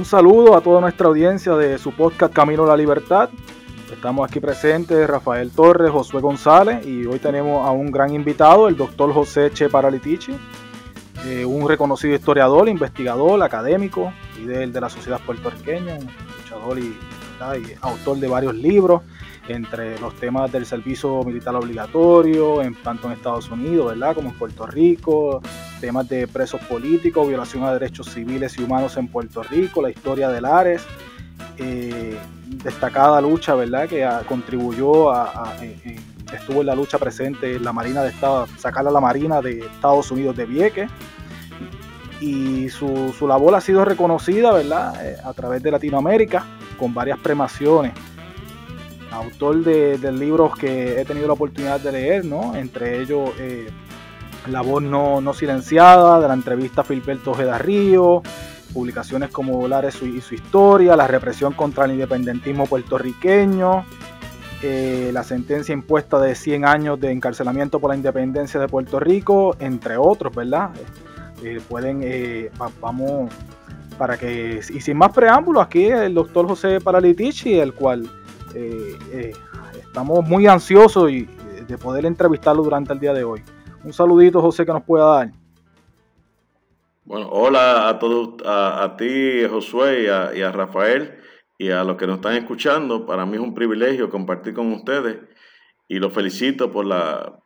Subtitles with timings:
[0.00, 3.28] Un saludo a toda nuestra audiencia de su podcast Camino a la Libertad.
[3.92, 8.78] Estamos aquí presentes Rafael Torres, Josué González y hoy tenemos a un gran invitado, el
[8.78, 10.34] doctor José Che Paralitici,
[11.26, 16.08] eh, un reconocido historiador, investigador, académico, líder de la sociedad puertorriqueña, un
[16.38, 16.96] luchador y,
[17.58, 19.02] y autor de varios libros
[19.48, 24.14] entre los temas del servicio militar obligatorio, en, tanto en Estados Unidos, ¿verdad?
[24.14, 25.40] Como en Puerto Rico,
[25.80, 30.28] temas de presos políticos, violación a derechos civiles y humanos en Puerto Rico, la historia
[30.28, 30.84] del Ares,
[31.56, 33.88] eh, destacada lucha, ¿verdad?
[33.88, 35.56] Que contribuyó a,
[36.32, 39.60] estuvo en la lucha presente en la Marina de Estado, sacar a la Marina de
[39.60, 40.90] Estados Unidos de Vieques.
[42.20, 44.94] Y su, su labor ha sido reconocida, ¿verdad?
[45.02, 46.44] Eh, a través de Latinoamérica,
[46.78, 47.94] con varias premaciones
[49.12, 52.54] autor de, libros que he tenido la oportunidad de leer, ¿no?
[52.54, 53.68] Entre ellos eh,
[54.48, 58.22] La voz no, silenciada, de la entrevista a Filberto Ojeda Río,
[58.72, 63.84] publicaciones como Lares y su historia, La represión contra el independentismo puertorriqueño,
[64.62, 69.56] eh, la sentencia impuesta de 100 años de encarcelamiento por la independencia de Puerto Rico,
[69.58, 70.70] entre otros, ¿verdad?
[71.42, 72.50] Eh, pueden,
[72.80, 73.32] vamos,
[73.98, 78.08] para que, y sin más preámbulos, aquí el doctor José Paralitici, el cual
[78.54, 79.32] eh, eh,
[79.80, 83.42] estamos muy ansiosos de poder entrevistarlo durante el día de hoy.
[83.84, 85.30] Un saludito, José, que nos pueda dar.
[87.04, 90.04] Bueno, hola a todos, a, ti, Josué,
[90.36, 91.18] y a, Rafael,
[91.58, 93.06] y a los que nos están escuchando.
[93.06, 95.18] Para mí es un privilegio compartir con ustedes
[95.88, 97.40] y los felicito por la,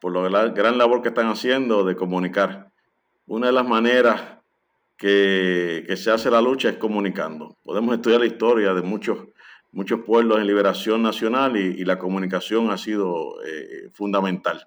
[0.00, 2.70] por la gran labor que están haciendo de comunicar.
[3.26, 4.20] Una de las maneras
[4.96, 7.56] que, que, se hace la lucha es comunicando.
[7.62, 9.18] Podemos estudiar la historia de muchos
[9.72, 14.66] muchos pueblos en liberación nacional y, la comunicación ha sido eh, fundamental.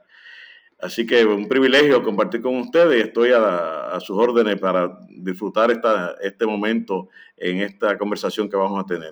[0.82, 6.16] Así que un privilegio compartir con ustedes y estoy a, sus órdenes para disfrutar esta,
[6.22, 9.12] este momento en esta conversación que vamos a tener.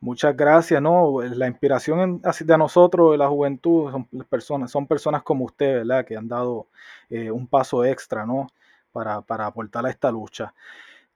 [0.00, 1.20] Muchas gracias, ¿no?
[1.22, 6.06] La inspiración de nosotros, de la juventud, son personas, son personas como usted, ¿verdad?
[6.06, 6.68] Que han dado
[7.10, 8.46] eh, un paso extra, ¿no?
[8.92, 10.54] Para, para aportar a esta lucha.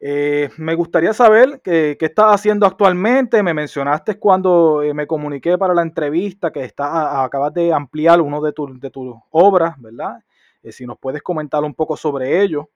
[0.03, 3.43] Eh, me gustaría saber qué, estás haciendo actualmente.
[3.43, 8.41] Me mencionaste cuando eh, me comuniqué para la entrevista que está, acabas de ampliar uno
[8.41, 10.16] de, de tus obras, ¿verdad?
[10.62, 12.71] Eh, si nos puedes comentar un poco sobre ello.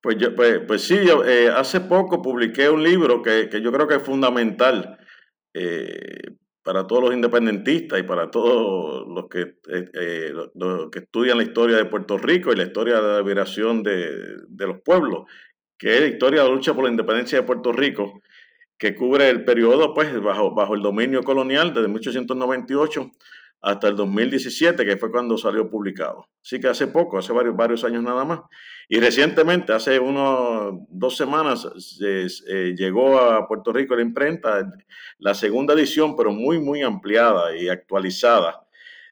[0.00, 1.22] Pues, yo, pues, pues sí, yo,
[1.56, 4.98] hace poco publiqué un libro que, yo creo que es fundamental
[6.62, 12.18] para todos los independentistas y para todos los que, que estudian la historia de Puerto
[12.18, 15.24] Rico y la historia de la liberación de, de los pueblos
[15.78, 18.20] que es la historia de la lucha por la independencia de Puerto Rico,
[18.78, 23.10] que cubre el periodo pues, bajo, bajo el dominio colonial desde 1898
[23.64, 26.28] hasta el 2017, que fue cuando salió publicado.
[26.42, 28.40] Así que hace poco, hace varios, varios años nada más.
[28.90, 31.66] Y recientemente, hace unos dos semanas,
[32.76, 34.70] llegó a Puerto Rico la imprenta
[35.18, 38.66] la segunda edición, pero muy, muy ampliada y actualizada,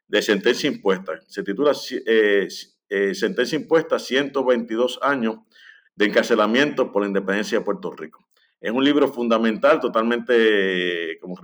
[0.07, 1.13] de Sentencia Impuesta.
[1.27, 1.71] Se titula
[2.05, 2.47] eh,
[2.89, 5.37] eh, Sentencia Impuesta 122 años
[5.95, 8.25] de encarcelamiento por la independencia de Puerto Rico.
[8.59, 11.35] Es un libro fundamental, totalmente, como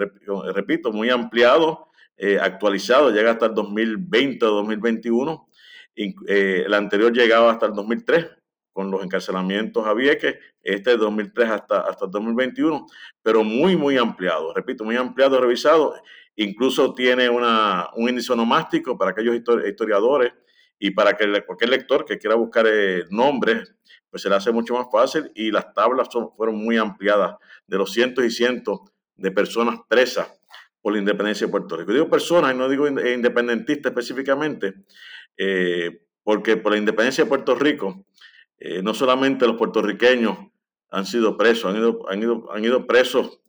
[0.53, 5.47] repito, muy ampliado, eh, actualizado, llega hasta el 2020 o 2021.
[5.95, 8.27] Eh, el anterior llegaba hasta el 2003
[8.71, 12.87] con los encarcelamientos a Vieques, este de 2003 hasta, hasta el 2021,
[13.21, 15.95] pero muy, muy ampliado, repito, muy ampliado, revisado.
[16.37, 20.31] Incluso tiene una, un índice onomástico para aquellos historiadores
[20.79, 23.75] y para que cualquier lector que quiera buscar eh, nombres
[24.09, 27.35] pues se le hace mucho más fácil y las tablas fueron muy ampliadas
[27.67, 28.79] de los cientos y cientos
[29.15, 30.33] de personas presas
[30.81, 31.91] por la independencia de Puerto Rico.
[31.91, 34.73] Digo personas y no digo independentistas específicamente,
[35.37, 38.05] eh, porque por la independencia de Puerto Rico,
[38.57, 40.37] eh, no solamente los puertorriqueños
[40.89, 43.41] han sido presos, han ido, han ido, han ido presos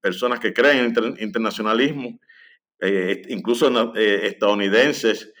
[0.00, 2.18] personas que creen en el internacionalismo,
[3.28, 5.33] incluso estadounidenses,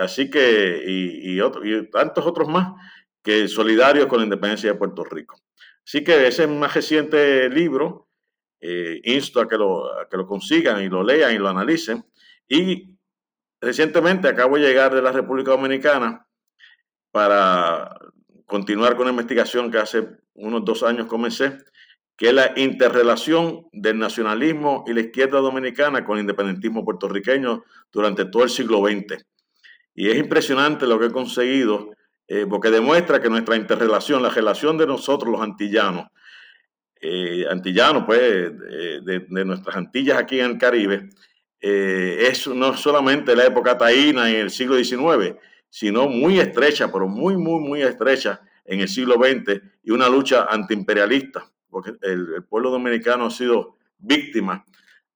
[0.00, 2.72] así que, y, y tantos otros más
[3.22, 5.36] que solidarios con la independencia de Puerto Rico.
[5.86, 8.08] Así que ese más reciente libro,
[8.60, 12.04] eh, insto a que, lo, que lo consigan y lo lean y lo analicen.
[12.48, 12.96] Y
[13.60, 16.26] recientemente acabo de llegar de la República Dominicana
[17.10, 17.98] para
[18.46, 21.58] continuar con una investigación que hace unos dos años comencé,
[22.16, 28.24] que es la interrelación del nacionalismo y la izquierda dominicana con el independentismo puertorriqueño durante
[28.26, 29.24] todo el siglo XX.
[29.94, 31.90] Y es impresionante lo que he conseguido
[32.26, 36.06] eh, porque demuestra que nuestra interrelación, la relación de nosotros los antillanos,
[37.00, 41.10] eh, antillanos pues de, nuestras Antillas aquí en el Caribe,
[41.60, 45.34] eh, es no solamente la época taína en el siglo XIX,
[45.68, 50.44] sino muy estrecha, pero muy, muy, muy estrecha en el siglo XX y una lucha
[50.44, 54.64] antiimperialista, porque el, pueblo dominicano ha sido víctima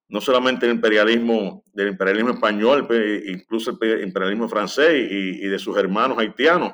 [0.09, 2.89] no solamente del imperialismo, del imperialismo español,
[3.27, 6.73] incluso el imperialismo francés y, de sus hermanos haitianos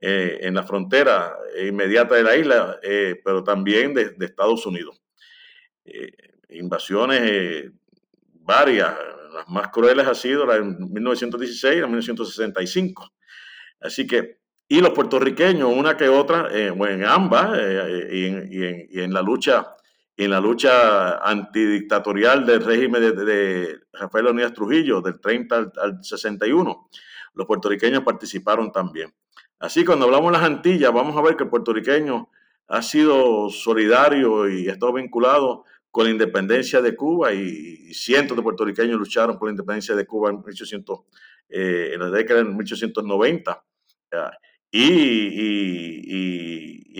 [0.00, 5.02] eh, en la frontera inmediata de la isla, eh, pero también de, Estados Unidos.
[5.84, 6.12] Eh,
[6.50, 7.72] invasiones
[8.32, 8.94] varias,
[9.34, 13.12] las más crueles ha sido la de 1916 y la de 1965.
[13.80, 14.38] Así que,
[14.68, 17.58] y los puertorriqueños, una que otra, en ambas,
[18.12, 19.77] y en la lucha
[20.18, 26.88] en la lucha antidictatorial del régimen de, Rafael Leonidas Trujillo, del 30 al, 61.
[27.34, 29.14] Los puertorriqueños participaron también.
[29.60, 32.28] Así, cuando hablamos de las Antillas, vamos a ver que el puertorriqueño
[32.66, 38.42] ha sido solidario y ha estado vinculado con la independencia de Cuba y, cientos de
[38.42, 40.98] puertorriqueños lucharon por la independencia de Cuba en, 1800,
[41.48, 43.64] eh, en la década de 1890.
[44.72, 45.72] Y,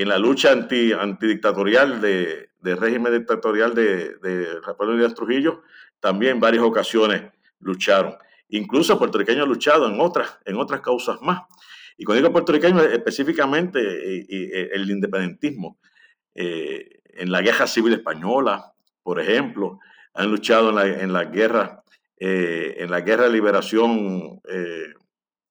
[0.00, 5.62] en la lucha anti, antidictatorial de, del régimen dictatorial de, de Rafael Díaz Trujillo,
[6.00, 7.22] también en varias ocasiones
[7.60, 8.14] lucharon.
[8.50, 11.42] Incluso puertorriqueños han luchado en otras, en otras causas más.
[11.96, 15.78] Y cuando digo puertorriqueños, específicamente eh, eh, el independentismo.
[16.34, 18.72] Eh, en la guerra civil española,
[19.02, 19.80] por ejemplo,
[20.14, 21.82] han luchado en la, en la guerra,
[22.16, 24.40] en la guerra de liberación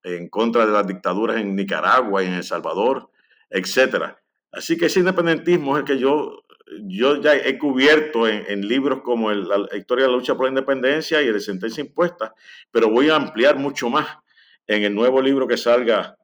[0.03, 3.09] en contra de las dictaduras en Nicaragua y en El Salvador,
[3.49, 4.21] etcétera.
[4.51, 6.43] Así que ese independentismo es el que yo
[6.83, 11.21] yo ya he cubierto en, libros como la historia de la lucha por la independencia
[11.21, 12.33] y el de sentencia impuesta,
[12.71, 14.17] pero voy a ampliar mucho más
[14.65, 16.17] en el nuevo libro que salga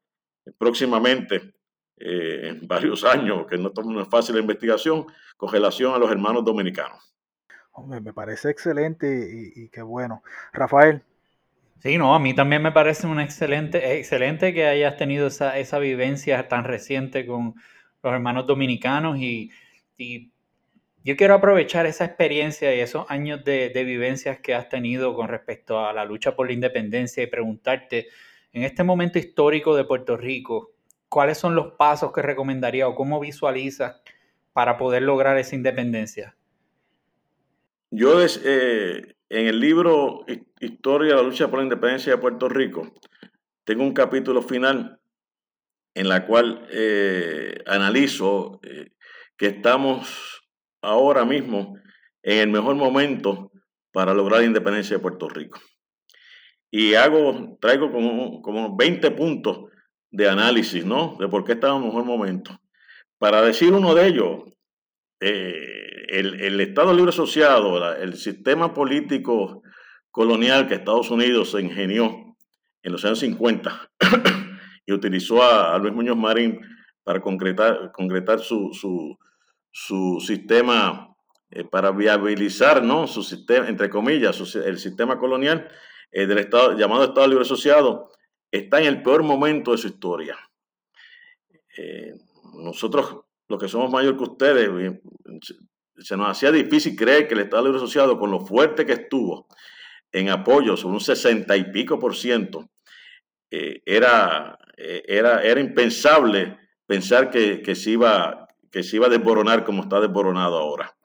[0.57, 1.53] próximamente,
[1.97, 5.05] eh, en varios años, que no, es fácil la investigación,
[5.37, 7.15] con relación a los hermanos dominicanos.
[7.71, 10.21] Hombre, me parece excelente y, qué bueno.
[10.51, 11.01] Rafael.
[11.79, 15.79] Sí, no, a mí también me parece un excelente, excelente que hayas tenido esa, esa
[15.79, 17.55] vivencia tan reciente con
[18.03, 19.51] los hermanos dominicanos y,
[19.97, 20.32] y
[21.03, 25.85] yo quiero aprovechar esa experiencia y esos años de, vivencias que has tenido con respecto
[25.85, 28.07] a la lucha por la independencia y preguntarte,
[28.53, 30.71] en este momento histórico de Puerto Rico,
[31.09, 34.01] ¿cuáles son los pasos que recomendaría o cómo visualizas
[34.53, 36.35] para poder lograr esa independencia?
[37.91, 40.25] Yo eh, en el libro
[40.59, 42.93] Historia de la lucha por la independencia de Puerto Rico,
[43.65, 44.99] tengo un capítulo final
[45.93, 48.91] en la cual eh, analizo eh,
[49.35, 50.42] que estamos
[50.83, 51.75] ahora mismo
[52.21, 53.51] en el mejor momento
[53.91, 55.59] para lograr la independencia de Puerto Rico.
[56.69, 56.93] Y
[57.59, 59.65] traigo como, como 20 puntos
[60.09, 61.15] de análisis, ¿no?
[61.19, 62.59] De por qué estamos en el mejor momento.
[63.17, 64.43] Para decir uno de ellos,
[65.19, 69.61] eh, el, Estado Libre Asociado, el sistema político
[70.11, 72.35] colonial que Estados Unidos se ingenió
[72.81, 73.89] en los años 50
[74.85, 76.59] y utilizó a, Luis Muñoz Marín
[77.03, 79.17] para concretar, concretar su, su
[79.73, 81.15] sistema
[81.49, 83.07] eh, para viabilizar, ¿no?
[83.07, 85.67] Su sistema, entre comillas, el sistema colonial
[86.11, 88.09] eh, del Estado, llamado Estado Libre Asociado,
[88.51, 90.37] está en el peor momento de su historia.
[91.77, 92.13] Eh,
[92.55, 94.99] nosotros, los que somos mayores que ustedes,
[95.97, 99.47] se nos hacía difícil creer que el Estado Libre Asociado, con lo fuerte que estuvo
[100.11, 102.69] en apoyo, sobre un sesenta y pico por ciento,
[103.49, 106.57] era, era, era impensable
[106.87, 108.42] pensar que, se iba,
[108.73, 110.97] que se iba a desboronar como está desboronado ahora.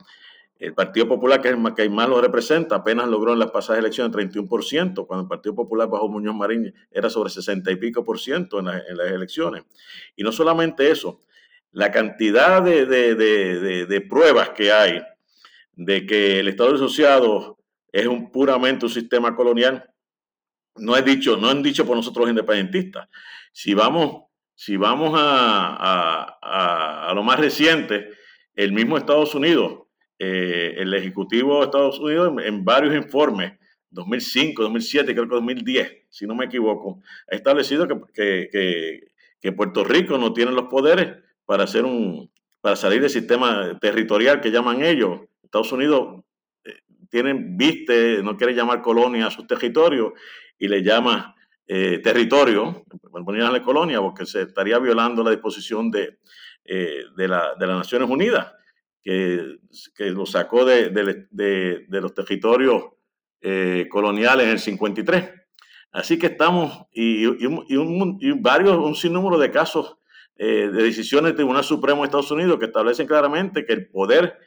[0.58, 4.16] El Partido Popular, que es que más lo representa, apenas logró en las pasadas elecciones
[4.16, 8.58] 31%, cuando el Partido Popular bajo Muñoz Marín era sobre 60 y pico por ciento
[8.58, 9.64] en, las elecciones.
[10.16, 11.20] Y no solamente eso,
[11.70, 15.02] la cantidad de, pruebas que hay
[15.74, 17.58] de que el Estado asociado
[17.92, 19.84] es un puramente un sistema colonial,
[20.76, 23.08] no es dicho, no han dicho por nosotros los independentistas.
[23.52, 24.27] Si vamos
[24.58, 28.10] si vamos a, lo más reciente,
[28.56, 29.84] el mismo Estados Unidos,
[30.18, 33.52] eh, el Ejecutivo de Estados Unidos en, varios informes,
[33.90, 37.00] 2005, 2007, creo que 2010, si no me equivoco,
[37.30, 39.00] ha establecido que,
[39.56, 42.28] Puerto Rico no tiene los poderes para, hacer un,
[42.60, 45.20] para salir del sistema territorial que llaman ellos.
[45.40, 46.24] Estados Unidos
[46.64, 50.14] eh, tienen, viste, no quiere llamar colonia a sus territorios
[50.58, 51.36] y le llama
[51.70, 56.18] eh, territorio, la colonia, porque se estaría violando la disposición de,
[56.64, 58.54] eh, de, la, de las Naciones Unidas,
[59.02, 59.58] que,
[59.94, 62.84] que lo sacó de, de, los territorios
[63.42, 65.30] eh, coloniales en el 53.
[65.92, 69.98] Así que estamos, y, un, y varios, un sinnúmero de casos
[70.36, 74.38] de decisiones del Tribunal Supremo de Estados Unidos que establecen claramente que el poder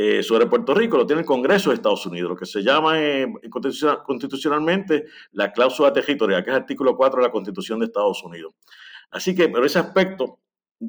[0.00, 3.02] eh, sobre Puerto Rico lo tiene el Congreso de Estados Unidos, lo que se llama
[3.02, 3.26] eh,
[4.04, 8.54] constitucionalmente la cláusula territorial, que es el artículo 4 de la Constitución de Estados Unidos.
[9.10, 10.38] Así que, pero ese aspecto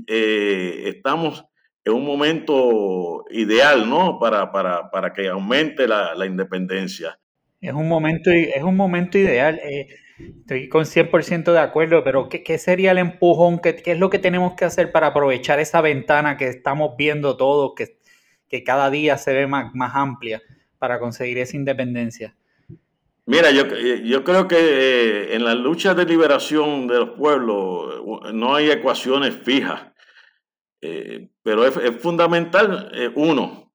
[0.06, 1.44] eh, estamos
[1.84, 4.20] en un momento ideal, ¿no?
[4.20, 7.20] Para, para, para que aumente la, la, independencia.
[7.62, 9.60] Es un momento, es un momento ideal.
[9.63, 9.88] Eh,
[10.20, 13.58] estoy con 100% de acuerdo, pero ¿qué, ¿qué, sería el empujón?
[13.58, 17.38] ¿Qué, ¿Qué, es lo que tenemos que hacer para aprovechar esa ventana que estamos viendo
[17.38, 17.99] todos, que,
[18.50, 20.41] que cada día se ve más, más amplia
[20.77, 22.36] para conseguir esa independencia?
[23.25, 28.03] Mira, yo, yo creo que eh, en la lucha de liberación de los pueblos
[28.34, 29.84] no hay ecuaciones fijas,
[30.82, 33.70] eh, pero es, es fundamental eh, uno,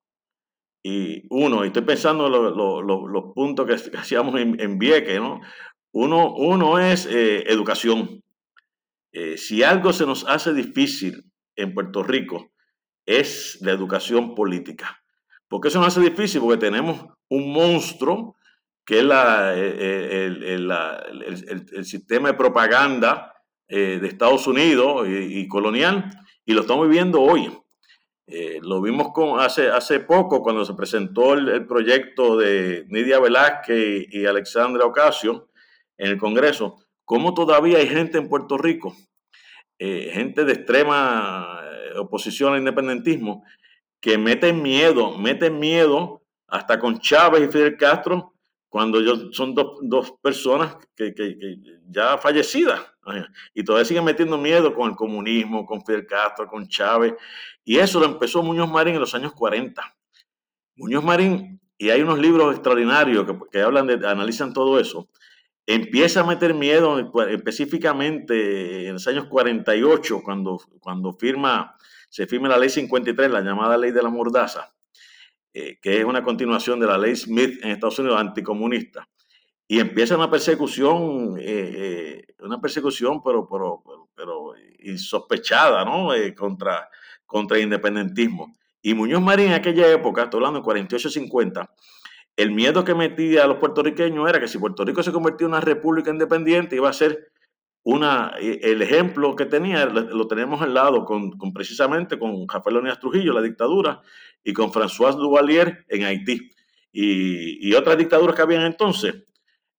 [0.87, 4.78] y uno, y estoy pensando en lo, lo, lo, los puntos que, hacíamos en, en,
[4.78, 5.40] Vieque, ¿no?
[5.93, 8.23] Uno, uno es eh, educación.
[9.11, 11.25] Eh, si algo se nos hace difícil
[11.57, 12.52] en Puerto Rico,
[13.07, 15.03] es la educación política.
[15.49, 16.41] ¿Por qué se nos hace difícil?
[16.41, 18.37] Porque tenemos un monstruo
[18.85, 23.35] que es la, el, el, el, el, sistema de propaganda
[23.67, 26.11] eh, de Estados Unidos y, colonial,
[26.45, 27.51] y lo estamos viviendo hoy.
[28.27, 34.07] Eh, lo vimos con, hace, hace poco cuando se presentó el, proyecto de Nidia Velázquez
[34.11, 35.49] y, y Alexandra Ocasio
[35.97, 38.95] en el Congreso, cómo todavía hay gente en Puerto Rico,
[39.78, 43.45] eh, gente de extrema eh, oposición al independentismo,
[44.00, 48.35] que meten miedo, meten miedo hasta con Chávez y Fidel Castro
[48.69, 51.57] cuando ellos son dos, dos personas que, que, que,
[51.88, 52.81] ya fallecidas
[53.54, 57.14] y todavía siguen metiendo miedo con el comunismo, con Fidel Castro, con Chávez.
[57.64, 59.81] Y eso lo empezó Muñoz Marín en los años 40.
[60.76, 65.09] Muñoz Marín, y hay unos libros extraordinarios que, que hablan de, analizan todo eso,
[65.66, 71.76] empieza a meter miedo específicamente en los años 48, cuando, cuando firma,
[72.09, 74.75] se firma la ley 53, la llamada ley de la mordaza
[75.54, 79.09] eh, que es una continuación de la ley Smith en Estados Unidos anticomunista.
[79.66, 86.12] Y empieza una persecución, eh, eh, una persecución, pero, pero, pero, pero insospechada, ¿no?
[86.12, 86.90] Eh, contra,
[87.25, 88.52] contra el independentismo.
[88.83, 91.71] Y Muñoz Marín en aquella época, estoy hablando de 48-50,
[92.37, 95.53] el miedo que metía a los puertorriqueños era que si Puerto Rico se convertía en
[95.53, 97.31] una república independiente iba a ser
[97.85, 102.99] una, el ejemplo que tenía lo tenemos al lado con, con precisamente con Rafael Leonidas
[102.99, 104.00] Trujillo, la dictadura,
[104.43, 106.50] y con François Duvalier en Haití.
[106.93, 109.25] Y, y otras dictaduras que habían entonces.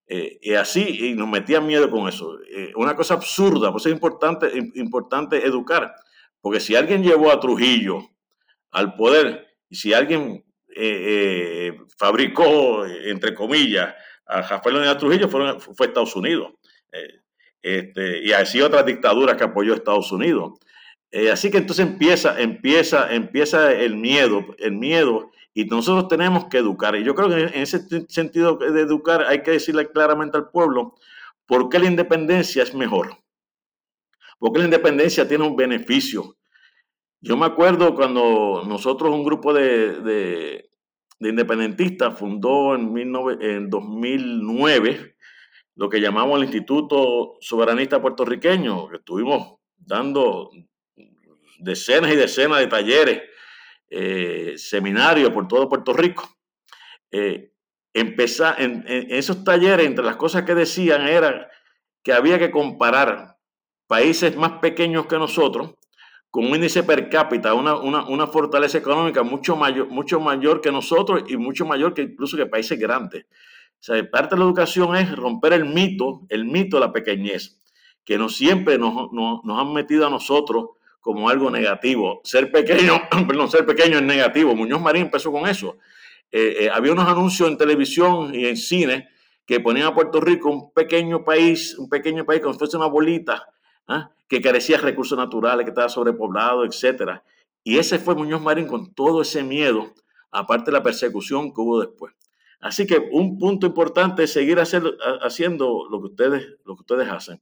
[0.08, 2.38] Eh, y así, y nos metían miedo con eso.
[2.48, 5.96] Eh, una cosa absurda, pues es importante, importante educar,
[6.42, 8.12] porque si alguien llevó a Trujillo
[8.70, 10.45] al poder, y si alguien
[10.76, 16.54] eh, eh fabricó, entre comillas, a Rafael Leonidas Trujillo, fue, Estados Unidos.
[16.92, 17.22] Eh,
[17.62, 20.60] este, y así otras dictaduras que apoyó Estados Unidos.
[21.32, 26.96] Así que entonces empieza, empieza, empieza el miedo, el miedo, y nosotros tenemos que educar.
[26.98, 30.96] Y yo creo que en ese sentido de educar hay que decirle claramente al pueblo
[31.46, 33.18] por qué la independencia es mejor.
[34.38, 36.36] Porque la independencia tiene un beneficio.
[37.28, 40.70] Yo me acuerdo cuando nosotros, un grupo de, de,
[41.20, 45.16] de independentistas, fundó en, 19, en 2009
[45.74, 50.52] lo que llamamos el Instituto Soberanista Puertorriqueño, que estuvimos dando
[51.58, 53.24] decenas y decenas de talleres,
[53.90, 56.30] eh, seminarios por todo Puerto Rico.
[57.10, 57.54] Eh,
[57.92, 61.50] empezar, en, en, esos talleres, entre las cosas que decían era
[62.04, 63.40] que había que comparar
[63.88, 65.74] países más pequeños que nosotros
[66.36, 70.70] con un índice per cápita, una, una, una fortaleza económica mucho mayor, mucho mayor que
[70.70, 73.24] nosotros y mucho mayor que incluso que países grandes.
[73.80, 77.62] O sea, parte de la educación es romper el mito, el mito de la pequeñez,
[78.04, 82.20] que no siempre nos, nos, nos han metido a nosotros como algo negativo.
[82.26, 84.54] Ser pequeño, perdón, ser pequeño es negativo.
[84.54, 85.78] Muñoz Marín empezó con eso.
[86.34, 89.08] Eh, eh, había unos anuncios en televisión y en cine
[89.46, 92.88] que ponían a Puerto Rico un pequeño país, un pequeño país como si fuese una
[92.88, 93.42] bolita,
[93.90, 94.04] ¿eh?
[94.28, 97.24] que carecía de recursos naturales, que estaba sobrepoblado, etcétera.
[97.64, 99.94] Y ese fue Muñoz Marín con todo ese miedo,
[100.32, 102.14] aparte de la persecución que hubo después.
[102.60, 107.42] Así que un punto importante es seguir haciendo lo que ustedes, lo que ustedes hacen,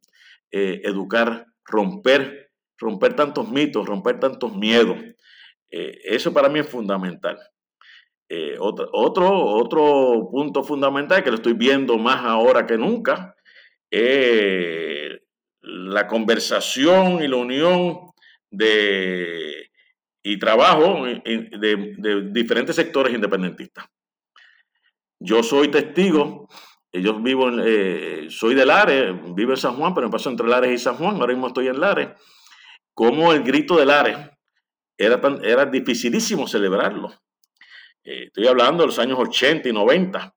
[0.51, 4.97] eh, educar, romper, romper tantos mitos, romper tantos miedos.
[5.69, 7.39] Eh, eso para mí es fundamental.
[8.27, 13.35] Eh, otro, otro, otro punto fundamental que lo estoy viendo más ahora que nunca
[13.89, 15.12] es
[15.73, 18.11] la conversación y la unión
[18.51, 19.71] de,
[20.21, 23.85] y trabajo de, diferentes sectores independentistas.
[25.19, 26.47] Yo soy testigo,
[26.91, 30.47] yo vivo, en, eh, soy de Lares, vivo en San Juan, pero me paso entre
[30.47, 32.09] Lares y San Juan, ahora mismo estoy en Lares,
[32.93, 34.17] como el grito de Lares
[34.97, 37.11] era, tan, era dificilísimo celebrarlo.
[38.03, 40.35] Eh, estoy hablando de los años 80 y 90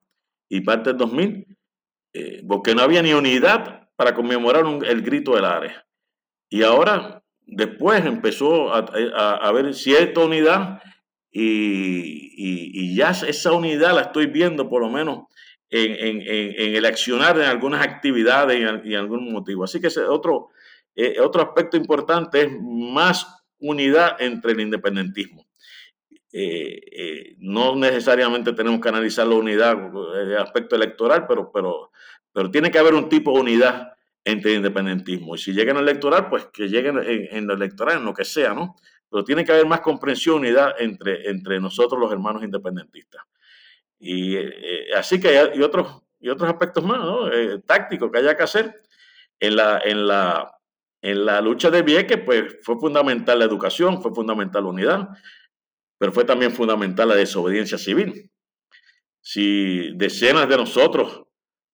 [0.49, 1.57] y parte del 2000,
[2.13, 5.73] eh, porque no había ni unidad para conmemorar un, el grito de Lares.
[6.49, 10.81] Y ahora, después empezó a, haber cierta unidad
[11.29, 15.25] y, ya esa unidad la estoy viendo por lo menos
[15.69, 19.65] en, el accionar en algunas actividades y, en algún motivo.
[19.65, 20.49] Así que ese otro,
[20.95, 23.27] eh, otro aspecto importante es más
[23.59, 25.47] unidad entre el independentismo.
[26.31, 29.75] Eh, eh, no necesariamente tenemos que analizar la unidad,
[30.21, 31.91] el aspecto electoral, pero, pero,
[32.37, 35.33] pero tiene que haber un tipo de unidad entre el independentismo.
[35.33, 38.53] Y si llegan al electoral, pues que lleguen en, lo electoral, en lo que sea,
[38.53, 38.75] ¿no?
[39.09, 43.23] Pero tiene que haber más comprensión, unidad entre, entre nosotros los hermanos independentistas.
[43.97, 47.27] Y eh, así que hay otros, y otros aspectos más, ¿no?
[47.65, 48.83] tácticos que haya que hacer.
[49.39, 50.59] En la, en la,
[51.01, 55.09] en la lucha de Vieques, pues fue fundamental la educación, fue fundamental la unidad,
[55.97, 58.29] pero fue también fundamental la desobediencia civil.
[59.21, 61.26] Si decenas de nosotros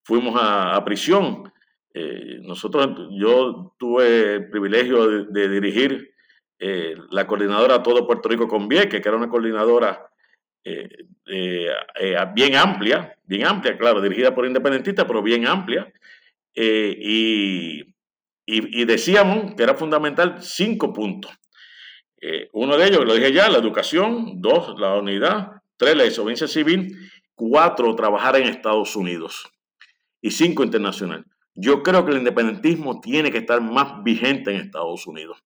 [0.03, 1.51] fuimos a, prisión,
[1.93, 6.13] eh, nosotros, yo tuve el privilegio de, dirigir
[6.59, 10.09] eh, la coordinadora Todo Puerto Rico con Vieques, que era una coordinadora
[10.65, 10.89] eh,
[12.33, 15.91] bien amplia, bien amplia, claro, dirigida por independentistas, pero bien amplia.
[16.55, 17.83] y,
[18.85, 21.31] decíamos que era fundamental cinco puntos.
[22.53, 26.95] Uno de ellos, lo dije ya, la educación, dos, la unidad, tres, la desobediencia civil,
[27.35, 29.52] cuatro, trabajar en Estados Unidos
[30.23, 31.25] y cinco, internacional.
[31.53, 35.43] Yo creo que el independentismo tiene que estar más vigente en Estados Unidos.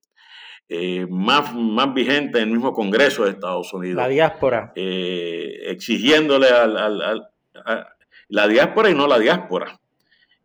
[0.70, 3.98] Eh, más, más vigente en el mismo Congreso de Estados Unidos.
[3.98, 4.72] La diáspora.
[4.76, 7.88] Eh, exigiéndole al, a
[8.30, 9.80] la diáspora y no la diáspora.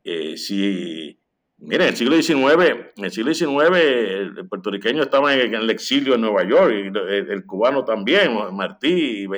[0.03, 1.17] si
[1.65, 6.17] Mire, en el siglo XIX, en el siglo XIX el puertorriqueño estaba en el exilio
[6.17, 9.29] en Nueva York, y el, cubano también, Martí,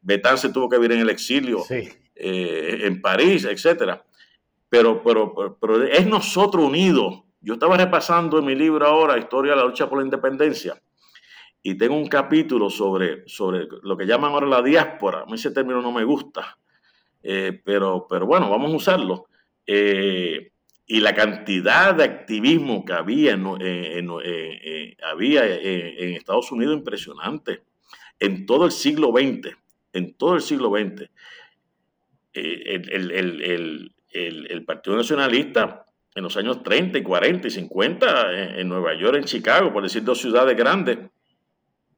[0.00, 4.02] Betán se tuvo que vivir en el exilio eh, en París, etcétera.
[4.68, 7.22] Pero, pero, pero, es nosotros unidos.
[7.40, 10.80] Yo estaba repasando en mi libro ahora, Historia de la lucha por la independencia,
[11.62, 15.22] y tengo un capítulo sobre, sobre lo que llaman ahora la diáspora.
[15.22, 16.58] A mí ese término no me gusta,
[17.22, 19.26] eh, pero, pero bueno, vamos a usarlo.
[19.66, 20.52] Eh,
[20.86, 23.44] y la cantidad de activismo que había en,
[25.02, 27.62] había en, Estados Unidos impresionante.
[28.20, 29.56] En todo el siglo XX,
[29.92, 31.10] en todo el siglo XX,
[32.34, 33.94] eh,
[34.64, 39.72] Partido Nacionalista en los años 30 y 40 y 50 en, Nueva York, en Chicago,
[39.72, 40.98] por decir dos ciudades grandes,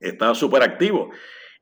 [0.00, 1.10] estaba súper activo.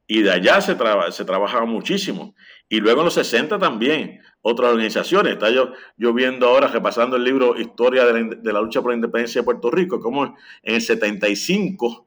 [0.07, 0.77] Y de allá se,
[1.11, 2.35] se trabajaba muchísimo.
[2.69, 5.33] Y luego en los 60 también otras organizaciones.
[5.33, 9.40] Está yo, yo viendo ahora, repasando el libro Historia de la, lucha por la independencia
[9.40, 12.07] de Puerto Rico, como en el 75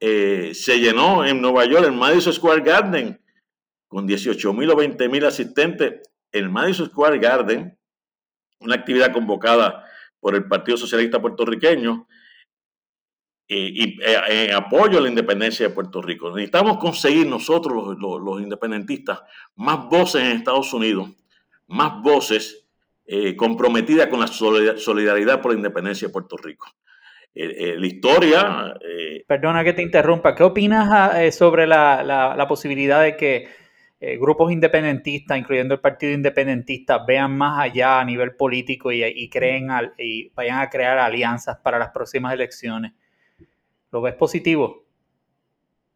[0.00, 3.20] eh, se llenó en Nueva York el Madison Square Garden
[3.88, 6.00] con 18 mil o 20 mil asistentes.
[6.38, 7.78] El Madison Square Garden,
[8.60, 9.84] una actividad convocada
[10.20, 12.06] por el Partido Socialista Puertorriqueño,
[13.48, 16.30] y eh, apoyo a la independencia de Puerto Rico.
[16.30, 19.22] Necesitamos conseguir nosotros, los, independentistas,
[19.54, 21.10] más voces en Estados Unidos,
[21.68, 22.66] más voces
[23.06, 26.66] eh, comprometidas con la solidaridad por la independencia de Puerto Rico.
[27.34, 28.74] Eh, la historia...
[29.28, 33.48] Perdona que te interrumpa, ¿qué opinas ah, sobre la, posibilidad de que
[33.98, 40.28] grupos independentistas, incluyendo el Partido Independentista, vean más allá a nivel político y, creen y
[40.34, 42.92] vayan a crear alianzas para las próximas elecciones?
[43.90, 44.86] ¿Lo ves positivo?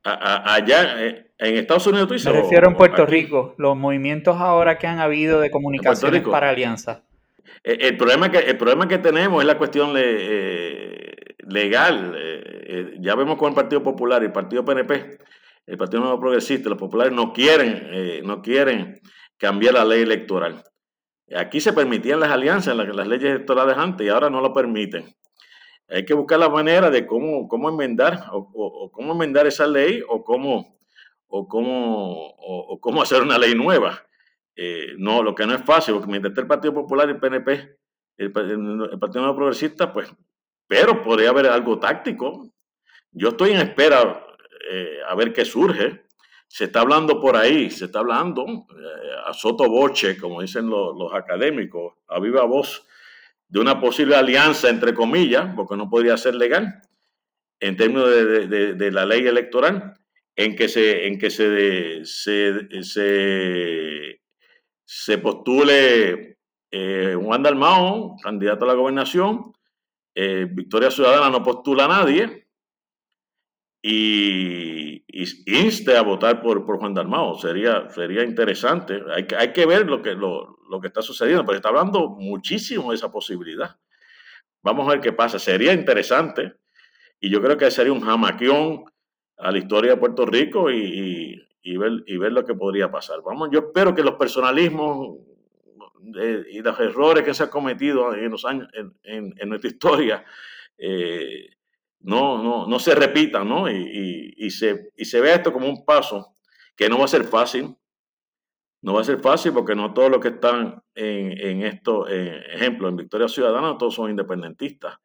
[0.03, 2.33] allá eh, en Estados Unidos tú dices.
[2.33, 7.03] Me refiero en Puerto Rico, los movimientos ahora que han habido de comunicaciones para alianzas.
[7.65, 11.15] Eh, el, problema que, el problema que tenemos es la cuestión eh,
[11.47, 12.17] legal.
[13.01, 15.19] ya vemos con el Partido Popular y el Partido PNP,
[15.71, 19.01] el Partido Nuevo Progresista, los populares no quieren, no quieren
[19.39, 20.65] cambiar la ley electoral.
[21.37, 25.15] Aquí se permitían las alianzas, las, leyes electorales antes, y ahora no lo permiten.
[25.89, 30.25] Hay que buscar la manera de cómo, cómo enmendar o, cómo enmendar esa ley o
[30.25, 30.77] cómo,
[31.29, 34.03] o cómo, o, cómo hacer una ley nueva.
[34.57, 37.21] Eh, no, lo que no es fácil, porque mientras está el Partido Popular y el
[37.21, 37.77] PNP,
[38.17, 40.13] el, Partido Nuevo Progresista, pues,
[40.67, 42.51] pero podría haber algo táctico.
[43.13, 44.27] Yo estoy en espera
[44.71, 46.05] eh, a ver qué surge.
[46.47, 50.97] Se está hablando por ahí, se está hablando eh, a soto boche, como dicen los,
[50.97, 52.85] los académicos, a viva voz,
[53.49, 56.83] de una posible alianza, entre comillas, porque no podría ser legal,
[57.61, 59.95] en términos de, la ley electoral,
[60.35, 62.69] en que se, en que se, se,
[64.85, 66.39] se, postule
[66.71, 69.53] eh, Juan Dalmao, candidato a la gobernación,
[70.15, 72.40] eh, Victoria Ciudadana no postula a nadie,
[73.83, 75.05] y,
[75.47, 77.39] inste a votar por, por Juan Dalmao.
[77.39, 79.03] Sería, sería interesante.
[79.15, 82.91] Hay, hay que ver lo que, lo, lo que está sucediendo, pero está hablando muchísimo
[82.91, 83.77] de esa posibilidad.
[84.63, 85.39] Vamos a ver qué pasa.
[85.39, 86.55] Sería interesante
[87.21, 88.85] Y yo creo que sería un jamaquión
[89.39, 93.21] a la historia de Puerto Rico y, ver, y ver lo que podría pasar.
[93.25, 95.19] Vamos, yo espero que los personalismos
[96.19, 98.69] eh, y los errores que se han cometido en los años
[99.03, 100.25] en, nuestra historia
[100.77, 101.49] eh,
[102.01, 103.71] no, no, no, se repitan, ¿no?
[103.71, 106.35] Y, y, se, y se ve esto como un paso
[106.77, 107.77] que no va a ser fácil,
[108.83, 112.89] no va a ser fácil porque no todos los que están en, en esto, ejemplo,
[112.89, 114.97] en Victoria Ciudadana, todos son independentistas.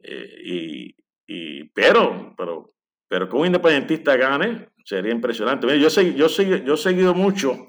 [0.00, 0.94] Eh,
[1.26, 2.72] y, pero, pero,
[3.06, 5.66] pero que un independentista gane sería impresionante.
[5.78, 7.68] yo, yo, yo he seguido mucho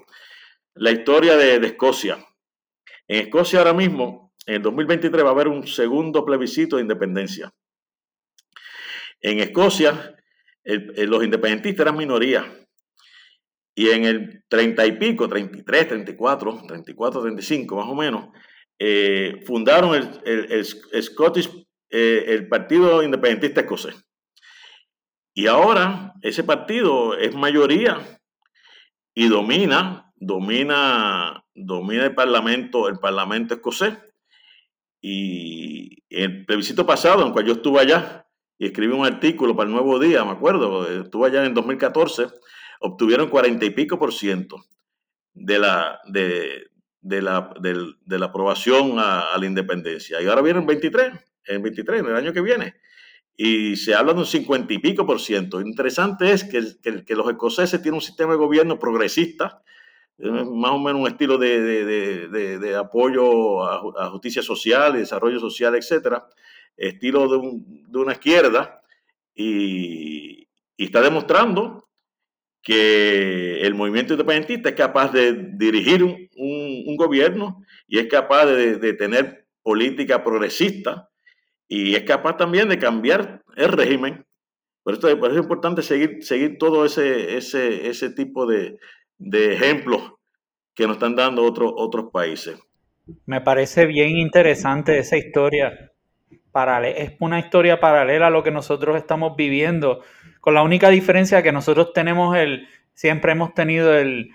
[0.74, 2.18] la historia de, Escocia.
[3.06, 7.52] En Escocia ahora mismo, en el 2023, va a haber un segundo plebiscito de independencia.
[9.20, 10.16] En Escocia,
[10.64, 12.44] los independentistas eran minoría.
[13.74, 18.28] Y en el 30 y pico, 33, 34, 34, 35 más o menos,
[18.78, 21.48] eh, fundaron el, Scottish,
[21.90, 23.96] eh, el Partido Independentista Escocés.
[25.34, 28.20] Y ahora ese partido es mayoría
[29.14, 33.96] y domina, domina, domina el Parlamento, el Parlamento escocés.
[35.00, 38.26] Y el plebiscito pasado, en cual yo estuve allá
[38.60, 42.26] y escribí un artículo para el Nuevo Día, me acuerdo, estuve allá en 2014,
[42.80, 44.62] obtuvieron cuarenta y pico por ciento
[45.32, 46.68] de la, de,
[47.00, 50.20] la, de, la aprobación a, la independencia.
[50.20, 51.10] Y ahora vienen 23,
[51.46, 52.74] en 23, en el año que viene.
[53.34, 55.62] Y se habla de un cincuenta y pico por ciento.
[55.62, 56.60] Interesante es que,
[57.06, 59.62] que, los escoceses tienen un sistema de gobierno progresista,
[60.18, 66.26] más o menos un estilo de, de, apoyo a, justicia social, desarrollo social, etcétera,
[66.76, 68.80] estilo de, un, de una izquierda,
[69.34, 71.88] y, está demostrando
[72.62, 79.46] que el movimiento independentista es capaz de dirigir un, gobierno y es capaz de, tener
[79.62, 81.08] política progresista
[81.68, 84.26] y es capaz también de cambiar el régimen.
[84.82, 88.78] Por eso, es importante seguir, seguir todo ese, ese, ese tipo de,
[89.18, 90.12] ejemplos
[90.74, 92.58] que nos están dando otros otros países.
[93.26, 95.90] Me parece bien interesante esa historia.
[96.84, 100.02] Es una historia paralela a lo que nosotros estamos viviendo.
[100.40, 104.32] Con la única diferencia que nosotros tenemos el, siempre hemos tenido el,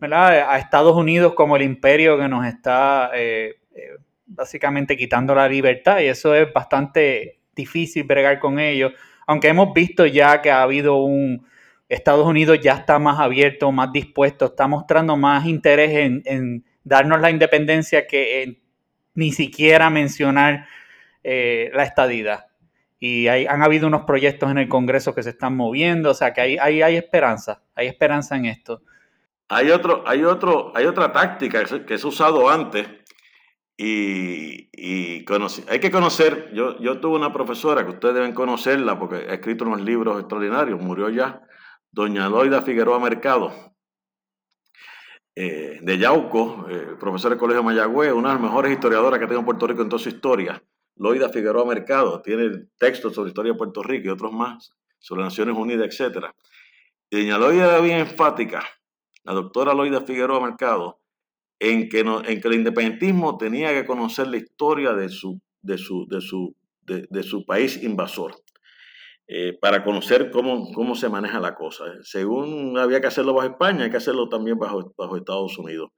[0.00, 6.00] a Estados Unidos como el imperio que nos está eh, eh, básicamente quitando la libertad
[6.00, 8.92] y eso es bastante difícil bregar con ellos,
[9.26, 11.46] aunque hemos visto ya que ha habido un,
[11.88, 17.30] Estados Unidos ya está más abierto, más dispuesto, está mostrando más interés en, darnos la
[17.30, 18.60] independencia que
[19.14, 20.66] ni siquiera mencionar
[21.22, 22.46] eh, la estadidad
[23.04, 26.32] y hay, han habido unos proyectos en el Congreso que se están moviendo, o sea
[26.32, 28.80] que hay, hay, hay esperanza, hay esperanza en esto.
[29.48, 32.86] Hay, otro, hay, otro, hay otra táctica que se ha usado antes
[33.76, 34.68] y,
[35.68, 39.64] hay que conocer, yo, yo tuve una profesora que ustedes deben conocerla porque ha escrito
[39.64, 41.42] unos libros extraordinarios, murió ya,
[41.90, 43.52] doña Loida Figueroa Mercado,
[45.34, 49.28] eh, de Yauco, eh, profesora del Colegio Mayagüez, una de las mejores historiadoras que ha
[49.28, 50.62] tenido Puerto Rico en toda su historia.
[50.96, 55.56] Loida Figueroa Mercado tiene textos sobre historia de Puerto Rico y otros más, sobre Naciones
[55.56, 56.26] Unidas, etc.
[57.10, 58.62] Y doña Loida era bien enfática,
[59.24, 61.00] la doctora Loida Figueroa Mercado,
[61.58, 66.06] en que, en que el independentismo tenía que conocer la historia de su, de su,
[66.08, 68.34] de su, de, su país invasor.
[69.28, 71.84] Eh, para conocer cómo, cómo se maneja la cosa.
[72.02, 75.90] Según había que hacerlo bajo España, hay que hacerlo también bajo, bajo Estados Unidos.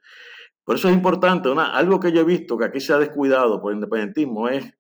[0.65, 3.73] Por eso es importante, algo que yo he visto que aquí se ha descuidado por
[3.73, 4.75] el independentismo es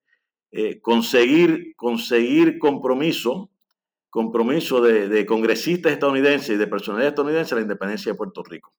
[0.56, 3.50] eh, conseguir, conseguir compromiso,
[4.08, 8.72] compromiso de, congresistas estadounidenses y de personalidad estadounidense a la independencia de Puerto Rico.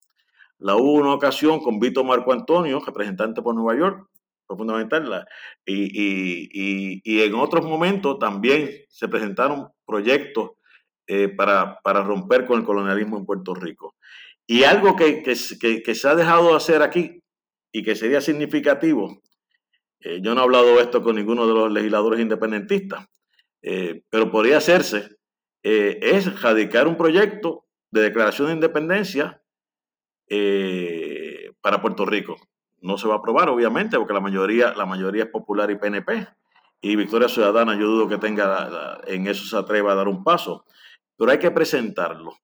[0.58, 4.08] La hubo una ocasión con Vito Marco Antonio, representante por Nueva York,
[4.48, 5.26] fue fundamental,
[5.66, 10.52] y, y, en otros momentos también se presentaron proyectos
[11.08, 13.96] eh, para, para, romper con el colonialismo en Puerto Rico.
[14.48, 17.22] Y algo que, que, que, se ha dejado de hacer aquí
[17.74, 19.22] y que sería significativo
[20.06, 23.08] eh, yo no he hablado esto con ninguno de los legisladores independentistas,
[23.64, 25.18] eh, pero podría hacerse,
[25.64, 29.42] eh, es radicar un proyecto de declaración de independencia
[31.62, 32.36] para Puerto Rico.
[32.82, 36.28] No se va a aprobar, obviamente, porque la mayoría, la mayoría es popular y PNP.
[36.82, 40.66] Y Victoria Ciudadana, yo dudo que tenga en eso se atreva a dar un paso.
[41.18, 42.38] Pero hay que presentarlo.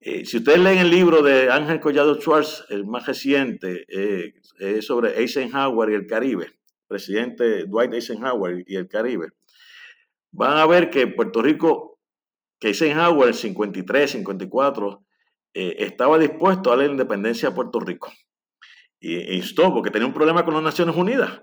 [0.00, 5.90] si ustedes leen el libro de Ángel Collado Schwartz, el más reciente, es sobre Eisenhower
[5.90, 6.61] y el Caribe
[6.92, 9.30] presidente Dwight Eisenhower y el Caribe,
[10.30, 11.98] van a ver que Puerto Rico,
[12.60, 15.02] que Eisenhower en 53, 54,
[15.54, 18.12] eh, estaba dispuesto a la independencia de Puerto Rico.
[19.00, 21.42] Y, instó, porque tenía un problema con las Naciones Unidas.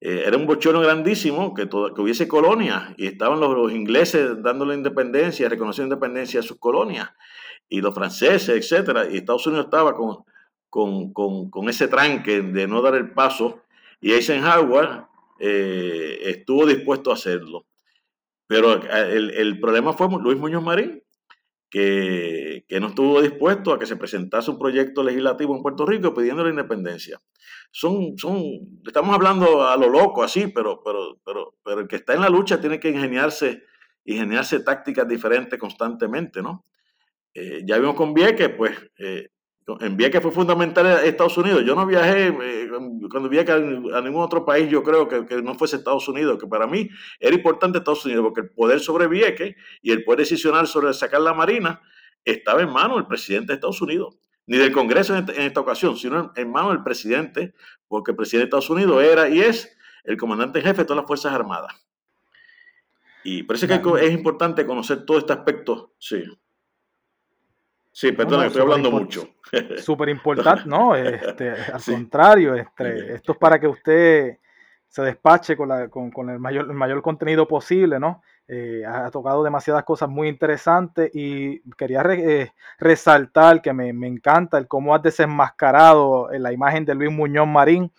[0.00, 4.74] eh, era un bochorno grandísimo que, que hubiese colonias y estaban los, los ingleses dándole
[4.74, 7.08] independencia, reconociendo independencia de sus colonias
[7.68, 10.24] y los franceses, etcétera, y Estados Unidos estaba con,
[10.68, 13.62] con, con, ese tranque de no dar el paso
[14.02, 15.04] y Eisenhower
[15.38, 17.64] eh, estuvo dispuesto a hacerlo.
[18.46, 21.02] Pero el, el, problema fue Luis Muñoz Marín,
[21.70, 26.44] que, no estuvo dispuesto a que se presentase un proyecto legislativo en Puerto Rico pidiendo
[26.44, 27.18] la independencia
[27.72, 28.42] son, son,
[28.86, 30.82] estamos hablando a lo loco así, pero,
[31.64, 33.64] el que está en la lucha tiene que ingeniarse,
[34.04, 36.66] ingeniarse tácticas diferentes constantemente, ¿no?
[37.34, 39.30] Eh, ya vimos con Vieques, pues, eh,
[39.80, 41.64] en Vieques fue fundamental Estados Unidos.
[41.64, 42.68] Yo no viajé, eh,
[43.10, 43.58] cuando viajé a,
[44.00, 46.88] ningún otro país, yo creo que, que, no fuese Estados Unidos, que para mí
[47.20, 51.20] era importante Estados Unidos, porque el poder sobre Vieques y el poder decisional sobre sacar
[51.20, 51.80] la Marina
[52.24, 56.32] estaba en manos del presidente de Estados Unidos ni del Congreso en esta, ocasión, sino
[56.34, 57.54] en, manos del presidente,
[57.88, 61.06] porque el presidente de Estados Unidos era y es el comandante jefe de todas las
[61.06, 61.72] Fuerzas Armadas.
[63.24, 66.24] Y parece que es importante conocer todo este aspecto, sí.
[67.92, 69.28] Sí, perdón, estoy hablando mucho.
[69.78, 74.38] Súper importante, no, este, al contrario, este, esto es para que usted
[74.88, 78.22] se despache con, la, con, con el, mayor, el mayor contenido posible, ¿no?
[78.48, 84.68] Eh, ha tocado demasiadas cosas muy interesantes y quería eh, resaltar que me, encanta el
[84.68, 87.90] cómo has desenmascarado la imagen de Luis Muñoz Marín,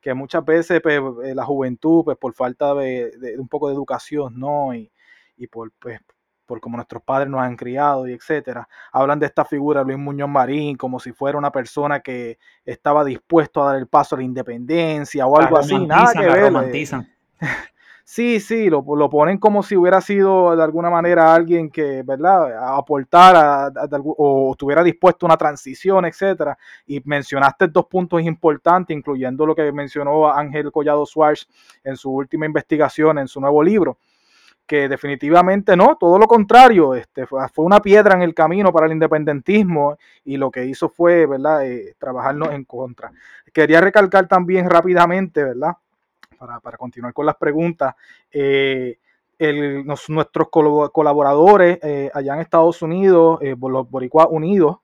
[0.00, 4.38] que muchas veces pues, eh, la juventud, pues por falta de, un poco de educación,
[4.38, 4.74] ¿no?
[4.74, 4.90] Y,
[5.48, 6.00] por, pues,
[6.50, 10.28] por como nuestros padres nos han criado y etcétera, hablan de esta figura Luis Muñoz
[10.28, 14.24] Marín como si fuera una persona que estaba dispuesto a dar el paso a la
[14.24, 16.52] independencia o algo así, nada que ver.
[16.52, 17.08] Romantizan.
[18.02, 22.76] Sí, sí, lo, lo, ponen como si hubiera sido de alguna manera alguien que, ¿verdad?,
[22.76, 23.70] aportara
[24.16, 26.58] o estuviera dispuesto a una transición, etcétera.
[26.88, 31.46] Y mencionaste dos puntos importantes, incluyendo lo que mencionó Ángel Collado Suárez
[31.84, 33.96] en su última investigación, en su nuevo libro,
[34.70, 38.92] que definitivamente no, todo lo contrario, este, fue una piedra en el camino para el
[38.92, 43.10] independentismo y lo que hizo fue, ¿verdad?, eh, trabajarnos en contra.
[43.52, 45.72] Quería recalcar también rápidamente, ¿verdad?,
[46.38, 47.96] para, continuar con las preguntas,
[48.30, 48.96] eh,
[50.08, 54.76] nuestros colaboradores eh, allá en Estados Unidos, eh, los Boricuas Unidos,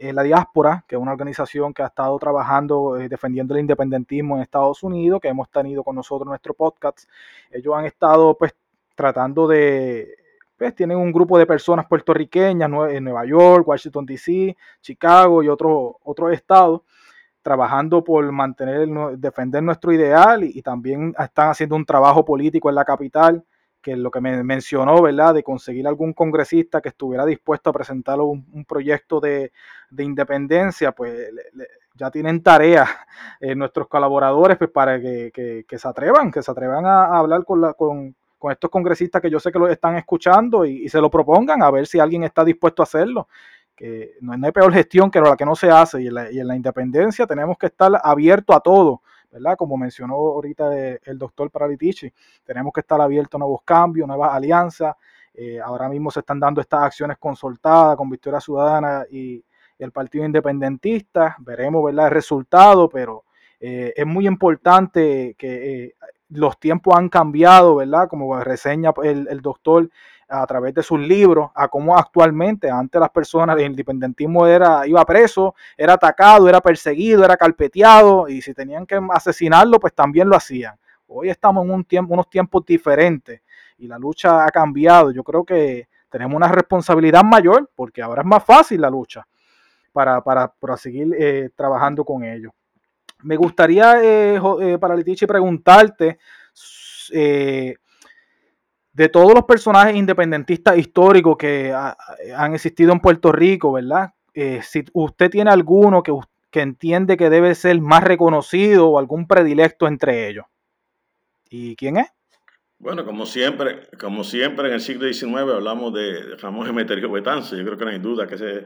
[0.00, 4.82] la diáspora, que es una organización que ha estado trabajando defendiendo el independentismo en Estados
[4.84, 7.08] Unidos, que hemos tenido con nosotros nuestro podcast.
[7.50, 8.54] Ellos han estado pues
[8.98, 10.16] tratando de,
[10.56, 15.92] pues tienen un grupo de personas puertorriqueñas en Nueva York, Washington DC, Chicago y otros
[16.02, 16.80] otros estados
[17.40, 22.84] trabajando por mantener, defender nuestro ideal y, también están haciendo un trabajo político en la
[22.84, 23.44] capital,
[23.80, 25.32] que es lo que me mencionó, ¿verdad?
[25.32, 29.52] De conseguir algún congresista que estuviera dispuesto a presentar un, proyecto de,
[29.96, 31.30] independencia, pues
[31.94, 32.84] ya tienen tarea
[33.38, 38.16] eh, nuestros colaboradores pues, para que, se atrevan, que se atrevan a, hablar con, con,
[38.50, 41.86] estos congresistas que yo sé que lo están escuchando y, se lo propongan a ver
[41.86, 43.28] si alguien está dispuesto a hacerlo
[43.74, 47.26] que no, hay peor gestión que la que no se hace y en la, independencia
[47.26, 49.56] tenemos que estar abiertos a todo, ¿verdad?
[49.56, 52.12] Como mencionó ahorita el doctor Paralitici,
[52.44, 54.96] tenemos que estar abiertos a nuevos cambios, nuevas alianzas.
[55.32, 59.44] Eh, ahora mismo se están dando estas acciones consultadas con Victoria Ciudadana y,
[59.78, 61.36] el Partido Independentista.
[61.38, 62.06] Veremos, ¿verdad?
[62.06, 63.24] El resultado, pero
[63.60, 65.94] eh, es muy importante que eh,
[66.30, 68.08] los tiempos han cambiado, ¿verdad?
[68.08, 69.88] Como reseña el, el doctor
[70.28, 75.04] a través de sus libros a cómo actualmente, antes las personas, el independentismo era, iba
[75.04, 80.36] preso, era atacado, era perseguido, era carpeteado y si tenían que asesinarlo, pues también lo
[80.36, 80.76] hacían.
[81.06, 83.40] Hoy estamos en un tiempo, unos tiempos diferentes
[83.78, 85.10] y la lucha ha cambiado.
[85.10, 89.26] Yo creo que tenemos una responsabilidad mayor porque ahora es más fácil la lucha
[89.92, 92.52] para, para, para seguir eh, trabajando con ellos.
[93.22, 96.18] Me gustaría, eh, eh para preguntarte
[97.12, 97.74] eh,
[98.92, 104.10] de todos los personajes independentistas históricos que han existido en Puerto Rico, ¿verdad?
[104.34, 106.12] Eh, si usted tiene alguno que,
[106.50, 110.46] que entiende que debe ser más reconocido o algún predilecto entre ellos.
[111.50, 112.08] ¿Y quién es?
[112.78, 117.56] Bueno, como siempre, como siempre en el siglo XIX hablamos de Ramón Emeterio Betance.
[117.56, 118.64] Yo creo que no hay duda que ese es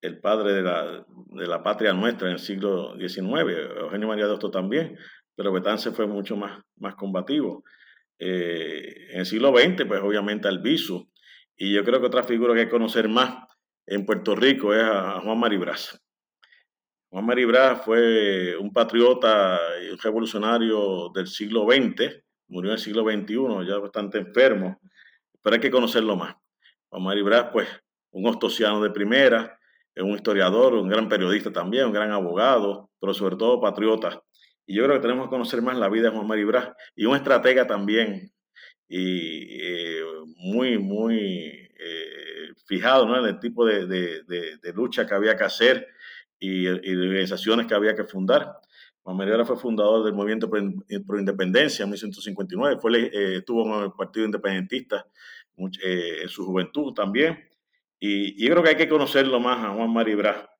[0.00, 3.22] el padre de la, de la patria nuestra en el siglo XIX.
[3.80, 4.98] Eugenio María de también,
[5.34, 7.64] pero Betance fue mucho más, más combativo.
[8.18, 11.08] Eh, en el siglo XX, pues obviamente Albizu.
[11.56, 13.46] Y yo creo que otra figura que hay que conocer más
[13.86, 16.00] en Puerto Rico es a Juan Maribraz.
[17.10, 23.04] Juan Maribraz fue un patriota y un revolucionario del siglo XX, murió en el siglo
[23.04, 24.80] XXI, ya bastante enfermo,
[25.42, 26.36] pero hay que conocerlo más.
[26.88, 27.68] Juan Maribraz, pues,
[28.12, 29.58] un ostosiano de primera,
[29.96, 34.22] un historiador, un gran periodista también, un gran abogado, pero sobre todo patriota
[34.66, 37.06] Y yo creo que tenemos que conocer más la vida de Juan Mari Brás y
[37.06, 38.32] un estratega también,
[38.88, 40.02] y eh,
[40.36, 41.16] muy, muy
[41.78, 43.18] eh, fijado ¿no?
[43.18, 45.86] en el tipo de, de, lucha que había que hacer
[46.38, 48.60] y, y organizaciones que había que fundar.
[49.02, 53.92] Juan María fue fundador del Movimiento Pro Independencia en 1959, fue, eh, estuvo en el
[53.92, 55.06] Partido Independentista
[55.82, 57.38] eh, en su juventud también.
[58.00, 60.50] Y, yo creo que hay que conocerlo más a Juan Maribra.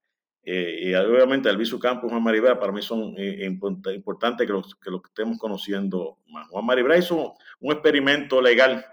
[0.43, 4.91] Eh, y obviamente Alviso Campos y Juan Maribra para mí son importantes que los, que
[5.09, 6.47] estemos conociendo más.
[6.49, 8.87] Juan Maribra hizo un experimento legal,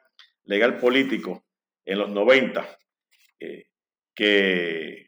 [0.45, 1.45] legal político
[1.85, 2.67] en los 90,
[4.13, 5.07] que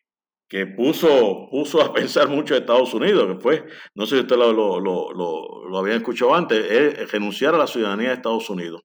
[0.49, 4.35] que puso, puso a pensar mucho a Estados Unidos, que fue, no sé si usted
[4.35, 8.81] lo, lo, lo, lo escuchado antes, es renunciar a la ciudadanía de Estados Unidos.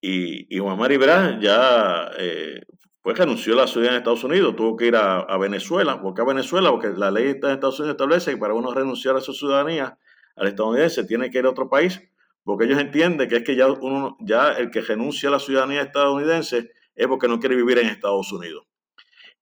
[0.00, 0.98] Y, y Juan Mari
[1.40, 2.60] ya eh,
[3.02, 6.00] pues renunció a la ciudadanía de Estados Unidos, tuvo que ir a, Venezuela.
[6.00, 6.70] ¿Por qué a Venezuela?
[6.70, 9.98] Porque la ley de Estados Unidos establece que para uno renunciar a su ciudadanía
[10.36, 12.00] al estadounidense tiene que ir a otro país,
[12.44, 15.82] porque ellos entienden que es que ya, uno, ya el que renuncia a la ciudadanía
[15.82, 18.64] estadounidense es porque no quiere vivir en Estados Unidos.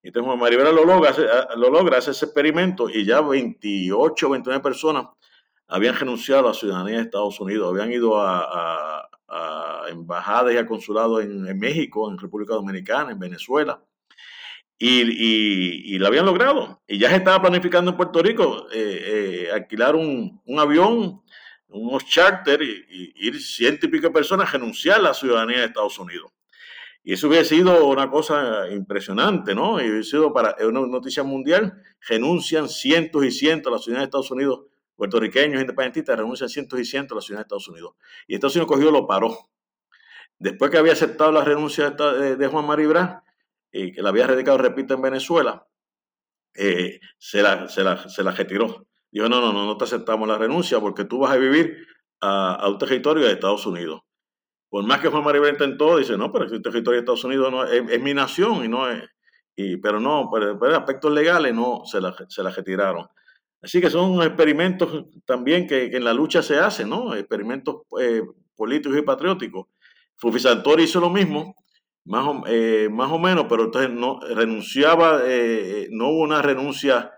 [0.02, 4.62] Entonces Juan Maribel lo logra, ah, lo logra hacer ese experimento y ya 28, 29
[4.62, 5.06] personas
[5.68, 9.08] habían renunciado a la ciudadanía de Estados Unidos, habían ido a,
[9.88, 13.82] embajadas y a consulados en, México, en República Dominicana, en Venezuela,
[14.78, 16.80] y, y, lo habían logrado.
[16.88, 21.20] Y ya se estaba planificando en Puerto Rico eh, eh, alquilar un, avión,
[21.68, 25.64] unos charter y, ir ciento y pico de personas a renunciar a la ciudadanía de
[25.66, 26.32] Estados Unidos.
[27.02, 29.80] Y eso hubiera sido una cosa impresionante, ¿no?
[29.80, 31.82] Y hubiera sido para una noticia mundial.
[32.08, 34.60] Renuncian cientos y cientos a la ciudad de Estados Unidos,
[35.00, 37.94] puertorriqueños independentistas renuncian cientos y cientos a la ciudad de Estados Unidos.
[38.26, 39.48] Y Estados Unidos cogió lo paró.
[40.38, 43.24] Después que había aceptado la renuncia de Juan Maribra,
[43.72, 45.66] y que la había radicado, repito, en Venezuela,
[46.54, 48.88] eh, se, la, se, la, se la retiró.
[49.10, 51.86] Dijo, no, no, no, no te aceptamos la renuncia porque tú vas a vivir
[52.20, 54.02] a, a un territorio de Estados Unidos.
[54.68, 57.64] Por más que Juan Maribel intentó, dice, no, pero el territorio de Estados Unidos no,
[57.64, 59.02] es, mi nación y no es...
[59.56, 63.08] Y, pero no, por, aspectos legales no, se la, se la retiraron.
[63.62, 67.14] Así que son experimentos también que, en la lucha se hacen, ¿no?
[67.14, 68.22] Experimentos eh,
[68.56, 69.66] políticos y patrióticos.
[70.16, 70.38] Fufi
[70.78, 71.56] hizo lo mismo,
[72.04, 77.12] más o, eh, más o menos, pero entonces no renunciaba, eh, no hubo una renuncia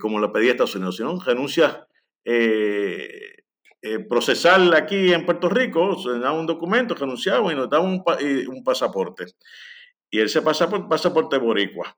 [0.00, 1.86] como la pedía Estados Unidos, sino renuncia
[3.82, 7.82] eh, procesarla aquí en Puerto Rico, se daba un documento que anunciaba y nos daba
[7.84, 8.04] un,
[8.48, 9.24] un pasaporte.
[10.10, 11.96] Y ese pasaporte, pasaporte boricua.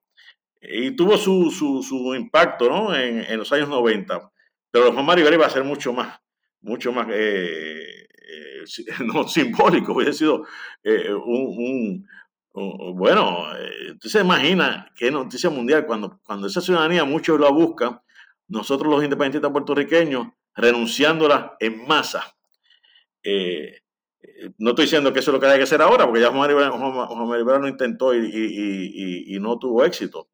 [0.62, 2.94] Y tuvo su, su, su impacto ¿no?
[2.94, 4.30] en, en, los años 90.
[4.70, 6.20] Pero Juan Mario iba a ser mucho más,
[6.60, 8.64] mucho más eh, eh,
[9.04, 10.46] no, simbólico, hubiera sido
[10.82, 12.06] eh, un,
[12.54, 13.46] un, bueno,
[13.94, 18.00] usted se imagina qué noticia mundial cuando, cuando esa ciudadanía muchos la buscan,
[18.48, 22.36] nosotros los independentistas puertorriqueños renunciándola en masa.
[23.22, 23.80] Eh,
[24.20, 26.30] eh, no estoy diciendo que eso es lo que hay que hacer ahora, porque ya
[26.30, 30.28] Juan María lo intentó y, no tuvo éxito.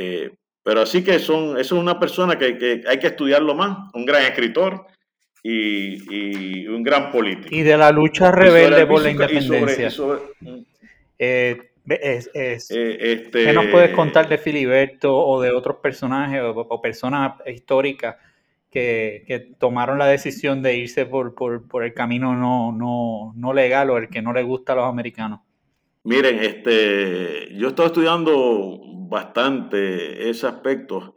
[0.00, 0.30] Eh,
[0.62, 4.24] pero así que son, eso es una persona que, hay que estudiarlo más, un gran
[4.24, 4.86] escritor
[5.42, 7.54] y, un gran político.
[7.54, 9.90] Y de la lucha rebelde por la independencia.
[11.18, 18.16] este, ¿Qué nos puedes contar de Filiberto o de otros personajes o personas históricas
[18.70, 21.34] que, tomaron la decisión de irse por,
[21.82, 25.40] el camino no, legal o el que no le gusta a los americanos?
[26.02, 31.16] Miren, este, yo estoy estudiando bastante ese aspecto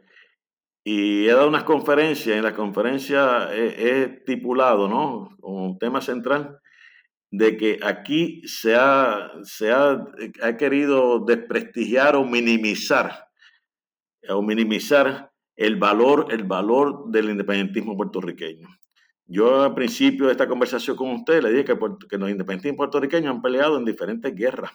[0.84, 2.36] y he dado unas conferencias.
[2.36, 5.36] En la conferencia he, estipulado, ¿no?
[5.40, 6.58] Como tema central,
[7.30, 10.04] de que aquí se ha, se ha,
[10.42, 13.28] ha querido desprestigiar o minimizar,
[14.28, 18.68] o minimizar el valor, el valor del independentismo puertorriqueño.
[19.26, 21.74] Yo al principio de esta conversación con usted le dije que,
[22.18, 24.72] los independentistas puertorriqueños han peleado en diferentes guerras,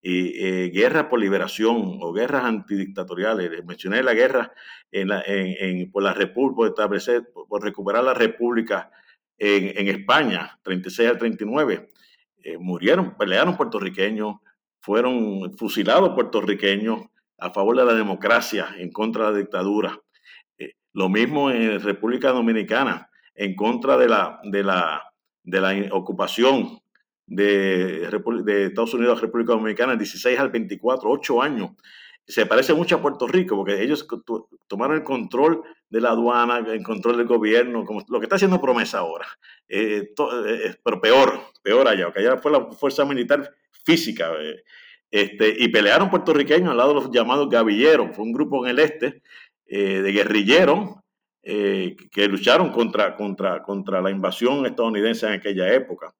[0.00, 3.64] y, eh, guerras por liberación o guerras antidictatoriales.
[3.64, 4.52] mencioné la guerra
[4.92, 8.90] en por la República, por establecer, por, recuperar la República
[9.36, 11.90] en, España, 36 al 39.
[12.42, 14.36] Eh, murieron, pelearon puertorriqueños,
[14.80, 17.06] fueron fusilados puertorriqueños
[17.38, 20.00] a favor de la democracia, en contra de la dictadura.
[20.92, 23.09] Lo mismo en República Dominicana,
[23.40, 25.02] en contra de la, de la,
[25.42, 26.78] de la ocupación
[27.26, 28.02] de,
[28.66, 31.70] Estados Unidos a República Dominicana, el 16 al 24, 8 años.
[32.26, 34.06] Se parece mucho a Puerto Rico, porque ellos
[34.68, 38.60] tomaron el control de la aduana, el control del gobierno, como lo que está haciendo
[38.60, 39.26] promesa ahora.
[39.66, 40.12] Eh,
[40.46, 43.50] eh, pero peor, peor allá, porque allá fue la fuerza militar
[43.84, 44.32] física.
[44.38, 44.62] Eh,
[45.10, 48.80] este, y pelearon puertorriqueños al lado de los llamados gavilleros, fue un grupo en el
[48.80, 49.22] este
[49.66, 51.00] eh, de guerrilleros
[51.42, 56.14] eh, que lucharon contra, contra, contra la invasión estadounidense en aquella época.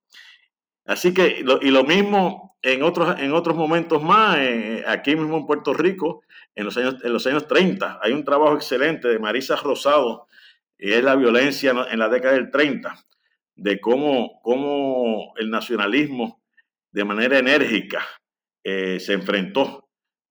[0.86, 5.46] Así que, y lo mismo en otros, en otros momentos más, eh, aquí mismo en
[5.46, 9.56] Puerto Rico, en los, años, en los años 30, hay un trabajo excelente de Marisa
[9.56, 10.26] Rosado,
[10.78, 12.94] y es la violencia en la década del 30,
[13.56, 16.40] de cómo, cómo el nacionalismo
[16.90, 18.04] de manera enérgica
[18.64, 19.89] eh, se enfrentó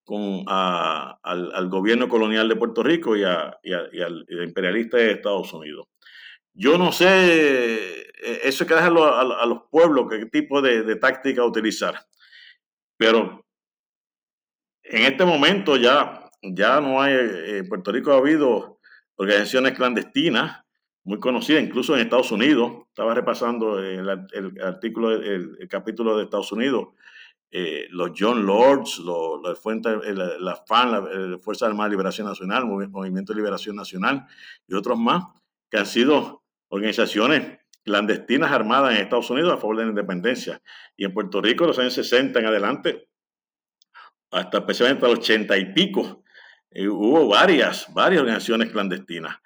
[0.10, 5.86] con, al, gobierno colonial de Puerto Rico y, y, al imperialista de Estados Unidos.
[6.51, 11.45] Yo no sé, eh, eso hay que dejarlo a, los pueblos, qué tipo de, táctica
[11.45, 12.07] utilizar.
[12.97, 13.45] Pero
[14.82, 18.80] en este momento ya, ya no hay, eh, en Puerto Rico ha habido
[19.16, 20.64] organizaciones clandestinas
[21.03, 22.72] muy conocidas, incluso en Estados Unidos.
[22.88, 26.95] Estaba repasando el, artículo, el, capítulo de Estados Unidos.
[27.52, 29.82] Eh, los John Lords, los, la, FAN,
[30.91, 34.28] la, Fuerza Armada de Liberación Nacional, Movimiento de Liberación Nacional
[34.68, 35.26] y otros más,
[35.70, 40.62] que han sido organizaciones clandestinas armadas en Estados Unidos a favor de la independencia.
[40.95, 43.10] Y en Puerto Rico, los años 60 en adelante,
[44.32, 46.24] hasta especialmente los 80 y pico,
[46.70, 49.38] eh, hubo varias, varias organizaciones clandestinas.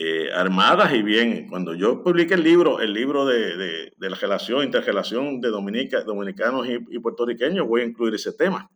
[0.00, 5.40] Eh, armadas y bien, cuando yo publiqué el libro, el libro de, la relación, interrelación
[5.40, 8.70] de Dominica, dominicanos y, puertorriqueños, voy a incluir ese tema.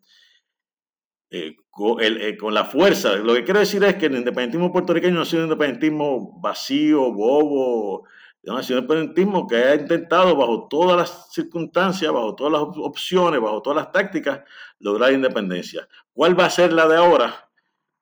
[1.30, 5.24] Eh, con, la fuerza, lo que quiero decir es que el independentismo puertorriqueño no ha
[5.24, 8.04] sido un independentismo vacío, bobo,
[8.42, 13.62] es un independentismo que ha intentado bajo todas las circunstancias, bajo todas las opciones, bajo
[13.62, 14.40] todas las tácticas,
[14.80, 15.86] lograr independencia.
[16.12, 17.48] ¿Cuál va a ser la de ahora?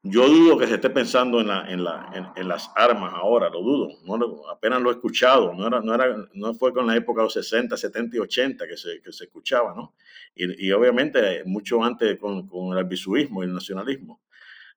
[0.03, 3.89] Yo dudo que se esté pensando en, las armas ahora, lo dudo.
[4.05, 5.53] No, apenas lo he escuchado.
[5.53, 8.67] No, era, no, era, no fue con la época de los 60, 70 y 80
[8.67, 9.95] que se, que se escuchaba, ¿no?
[10.35, 14.23] Y, obviamente mucho antes con, el albisuismo y el nacionalismo.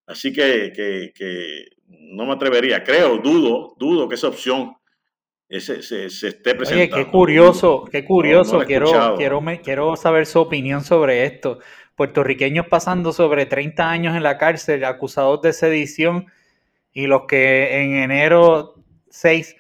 [0.06, 4.76] Así que, que, no me atrevería, creo, dudo, dudo que esa opción
[5.48, 6.96] se, se, esté presentando.
[6.98, 8.60] Oye, qué curioso, qué curioso.
[8.66, 11.60] quiero, quiero, me, quiero saber su opinión sobre esto
[11.96, 16.28] puertorriqueños pasando sobre 30 años en la cárcel acusados de sedición
[16.92, 18.76] y los que en enero
[19.10, 19.56] 6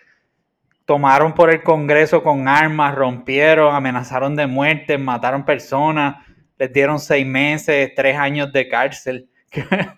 [0.85, 6.25] tomaron por el Congreso con armas, rompieron, amenazaron de muerte, mataron personas,
[6.57, 9.29] les dieron seis meses, tres años de cárcel.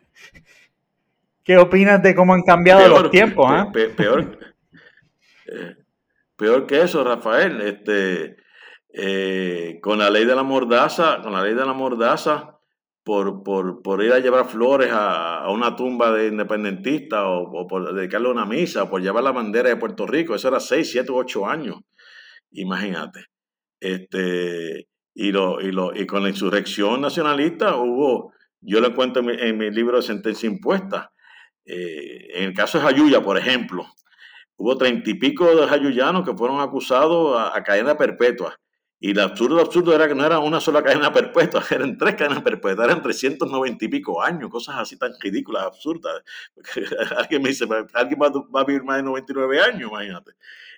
[1.44, 3.46] ¿Qué, opinas de cómo han cambiado los tiempos?
[3.50, 3.72] Ah?
[3.72, 4.40] Peor,
[5.48, 5.76] eh,
[6.36, 7.62] peor que eso, Rafael.
[7.62, 8.38] Este,
[8.98, 12.60] eh, con la ley de la mordaza, con la ley de la mordaza,
[13.04, 18.46] por, por, ir a llevar flores a, una tumba de independentistas o, por dedicarle una
[18.46, 21.46] misa, o por llevar la bandera de Puerto Rico, eso era 6, 7 u 8
[21.46, 21.82] años,
[22.52, 23.26] imagínate.
[23.82, 29.58] Este, y, lo, y, lo, y con la insurrección nacionalista hubo, yo le cuento en
[29.58, 31.12] mi, libro de sentencia impuesta,
[31.66, 33.86] eh, en el caso de Jayuya, por ejemplo,
[34.56, 38.58] hubo treinta y pico de jayuyanos que fueron acusados a, a cadena perpetua
[39.00, 42.42] y lo absurdo, absurdo era que no era una sola cadena perpetua, eran tres cadenas
[42.42, 46.24] perpetuas, eran 390 y pico años, cosas así tan ridículas, absurdas.
[47.18, 50.32] alguien me dice, alguien va, a vivir más de 99 años, imagínate.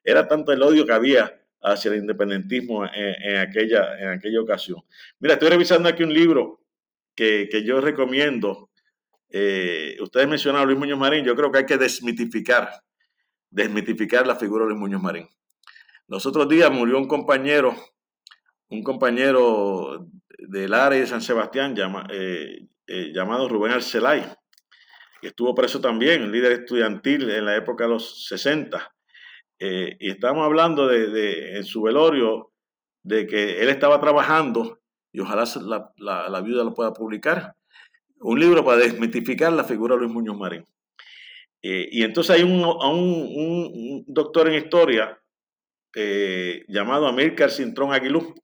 [0.03, 4.82] Era tanto el odio que había hacia el independentismo en, aquella, en aquella ocasión.
[5.20, 6.61] Mira, estoy revisando aquí un libro
[7.15, 8.70] que, yo recomiendo.
[9.30, 12.70] Eh, ustedes mencionaron a Luis Muñoz Marín, yo creo que hay que desmitificar,
[13.49, 15.28] desmitificar la figura de Luis Muñoz Marín.
[16.07, 17.76] Los otros días murió un compañero
[18.70, 20.07] un compañero
[20.38, 21.76] del área de San Sebastián
[22.09, 24.24] eh, eh, llamado Rubén Arcelay,
[25.22, 28.93] que estuvo preso también, líder estudiantil en la época de los 60.
[29.59, 32.51] Eh, y estamos hablando de, en su velorio
[33.03, 34.80] de que él estaba trabajando,
[35.11, 35.45] y ojalá
[35.97, 37.55] la, la, viuda lo pueda publicar,
[38.20, 40.65] un libro para desmitificar la figura de Luis Muñoz Marín.
[41.61, 45.20] y entonces hay un, doctor en historia
[46.68, 48.36] llamado Amílcar Cintrón Aguilú,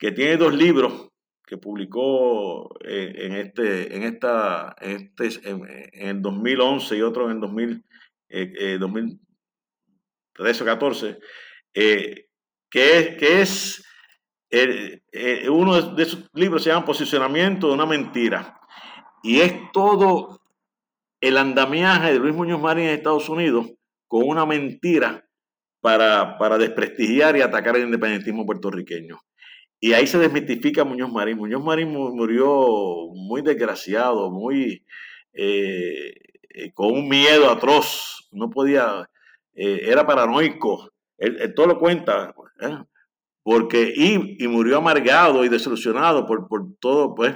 [0.00, 1.10] que tiene dos libros
[1.46, 7.40] que publicó eh, en, este, en, esta, este, en, el 2011 y otro en el
[7.40, 7.84] 2000,
[8.30, 11.18] eh, 2013 o 14,
[11.74, 12.28] eh,
[12.70, 13.84] que es, que es
[14.50, 18.58] eh, uno de esos libros se llama Posicionamiento de una mentira.
[19.22, 20.40] Y es todo
[21.20, 23.66] el andamiaje de Luis Muñoz Marín en Estados Unidos
[24.06, 25.28] con una mentira
[25.82, 29.20] para, para desprestigiar y atacar el independentismo puertorriqueño.
[29.80, 31.38] Y ahí se desmitifica Muñoz Marín.
[31.38, 34.84] Muñoz Marín murió muy desgraciado, muy
[35.32, 36.14] eh,
[36.50, 38.28] eh, con un miedo atroz.
[38.30, 39.08] No podía,
[39.54, 40.92] eh, era paranoico.
[41.16, 42.34] Él, todo lo cuenta.
[43.42, 47.34] Porque, y, murió amargado y desilusionado por, por todo, pues,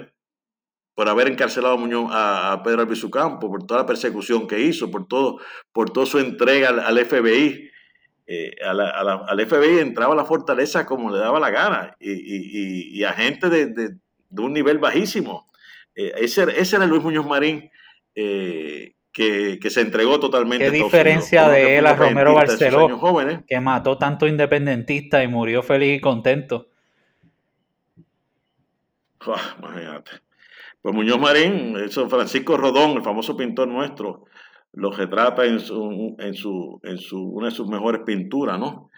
[0.95, 4.91] por haber encarcelado a, Muñoz, a, Pedro Albizu Campo, por toda la persecución que hizo,
[4.91, 5.41] por todo,
[5.73, 7.71] por toda su entrega al, FBI.
[8.27, 13.51] Eh, al FBI entraba a la fortaleza como le daba la gana y, a gente
[13.51, 13.97] de,
[14.37, 15.51] un nivel bajísimo.
[15.95, 17.71] Eh, ese, ese, era Luis Muñoz Marín
[18.15, 20.65] eh, que, se entregó totalmente.
[20.65, 22.89] ¿Qué diferencia de él a Romero Barceló,
[23.47, 26.69] que mató tanto independentista y murió feliz y contento?
[29.59, 30.11] Imagínate.
[30.83, 34.27] Pues Muñoz Marín, eso Francisco Rodón, el famoso pintor nuestro,
[34.77, 38.91] lo retrata en, su, en, su, en su, una de sus mejores pinturas, ¿no?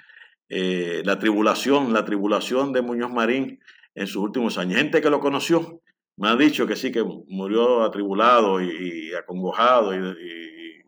[0.49, 3.61] Eh, la tribulación, la tribulación de Muñoz Marín
[3.95, 4.79] en sus últimos años.
[4.79, 5.81] Gente que lo conoció
[6.17, 10.83] me ha dicho que sí, que murió atribulado y, acongojado y,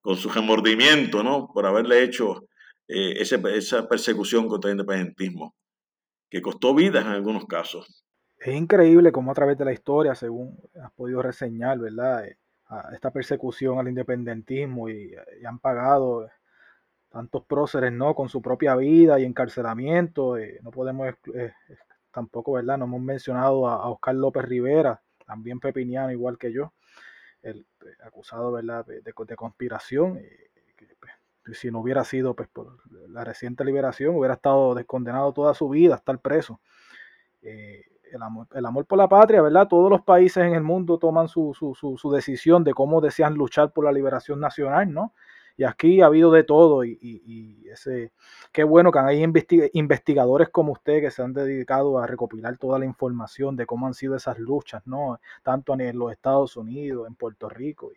[0.00, 1.48] con su remordimiento, ¿no?
[1.52, 2.46] Por haberle hecho
[2.88, 5.54] eh, esa persecución contra el independentismo,
[6.30, 8.04] que costó vidas en algunos casos.
[8.38, 12.26] Es increíble cómo a través de la historia, según has podido reseñar, ¿verdad?
[12.26, 12.38] Eh,
[12.92, 15.14] esta persecución al independentismo y,
[15.46, 16.28] han pagado
[17.10, 18.14] tantos próceres, ¿no?
[18.14, 20.36] Con su propia vida y encarcelamiento.
[20.36, 21.52] Eh, no podemos eh,
[22.10, 22.78] tampoco, ¿verdad?
[22.78, 26.72] No hemos mencionado a, Oscar López Rivera, también pepiniano, igual que yo,
[27.42, 27.66] el,
[28.02, 28.84] acusado, ¿verdad?
[28.86, 30.20] De, conspiración.
[31.44, 35.68] Pues, si no hubiera sido pues, por la reciente liberación, hubiera estado descondenado toda su
[35.68, 36.60] vida, estar preso
[38.12, 39.68] el amor, por la patria, ¿verdad?
[39.68, 41.52] Todos los países en el mundo toman su,
[42.12, 45.12] decisión de cómo desean luchar por la liberación nacional, ¿no?
[45.58, 48.12] Y aquí ha habido de todo y, ese,
[48.52, 49.24] qué bueno que hay
[49.72, 53.94] investigadores como usted que se han dedicado a recopilar toda la información de cómo han
[53.94, 55.18] sido esas luchas, ¿no?
[55.42, 57.90] Tanto en los Estados Unidos, en Puerto Rico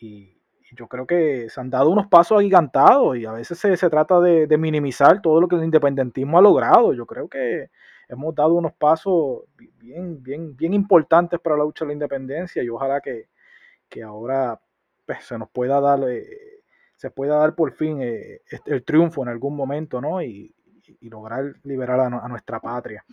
[0.00, 0.36] y,
[0.72, 4.46] yo creo que se han dado unos pasos agigantados y a veces se, trata de,
[4.56, 6.94] minimizar todo lo que el independentismo ha logrado.
[6.94, 7.70] Yo creo que
[8.10, 9.44] hemos dado unos pasos
[9.78, 13.28] bien, bien, bien importantes para la lucha de la independencia y ojalá que,
[14.02, 14.60] ahora
[15.06, 16.62] pues, se nos pueda dar, eh,
[16.96, 20.22] se pueda dar por fin eh, el triunfo en algún momento, ¿no?
[20.22, 20.54] Y,
[21.02, 23.04] lograr liberar a, nuestra patria.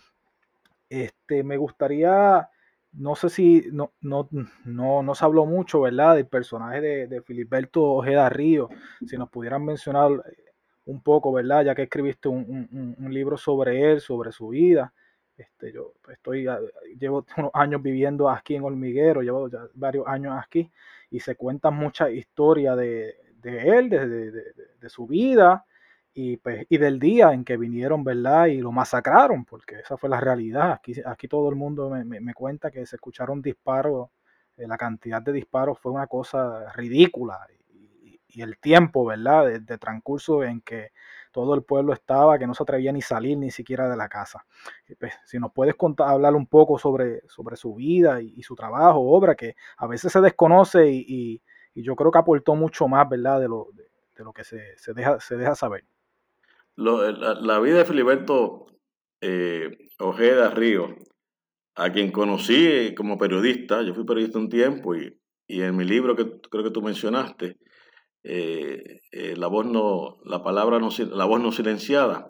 [0.90, 2.50] Este, me gustaría,
[2.94, 4.28] no sé si, no, no,
[4.66, 6.16] no, se habló mucho, ¿verdad?
[6.16, 8.68] Del personaje de, de Filiberto Ojeda Río,
[9.06, 10.10] si nos pudieran mencionar
[10.88, 11.66] un poco, ¿verdad?
[11.66, 14.94] Ya que escribiste un, libro sobre él, sobre su vida.
[15.38, 16.60] Este, yo estoy, ah,
[17.00, 20.72] llevo unos años viviendo aquí en Hormiguero, llevo ya varios años aquí
[21.12, 25.66] y se cuentan muchas historias de, él, de, su vida
[26.14, 28.48] y, pues, y del día en que vinieron, ¿verdad?
[28.48, 30.72] Y lo masacraron, porque esa fue la realidad.
[30.72, 34.10] Aquí, aquí todo el mundo me, cuenta que se escucharon disparos,
[34.56, 37.40] eh, la cantidad de disparos fue una cosa ridícula
[38.42, 39.60] el tiempo, ¿verdad?
[39.60, 40.92] De, transcurso en que
[41.32, 44.46] todo el pueblo estaba, que no se atrevía ni salir ni siquiera de la casa.
[45.00, 49.00] Pues, si nos puedes contar, hablar un poco sobre, sobre su vida y, su trabajo,
[49.00, 51.42] obra, que a veces se desconoce y,
[51.76, 53.40] yo creo que aportó mucho más, ¿verdad?
[53.40, 55.84] De lo, de, lo que se, deja, se deja saber.
[56.76, 58.66] la, vida de Filiberto
[59.22, 60.96] eh, Ojeda Río,
[61.76, 66.16] a quien conocí como periodista, yo fui periodista un tiempo y, y en mi libro
[66.16, 67.58] que creo que tú mencionaste,
[68.24, 72.28] eh, eh, la voz no, la palabra no, la voz no silenciada.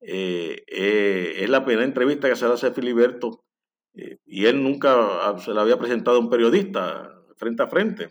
[0.00, 3.44] Eh, es la primera entrevista que se le hace a Filiberto
[3.92, 8.08] y él nunca se le había presentado a un periodista frente a frente.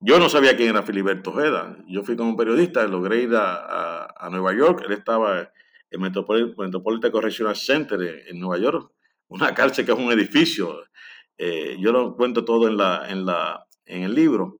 [0.00, 1.78] Yo no sabía quién era Filiberto Ojeda.
[1.86, 4.82] Yo fui como periodista, logré ir a, Nueva York.
[4.84, 5.52] Él estaba
[5.90, 8.92] en Metropolitan Correctional Center en, Nueva York,
[9.28, 10.84] una cárcel que es un edificio.
[11.38, 14.57] yo lo cuento todo en, la, en, la, en el libro.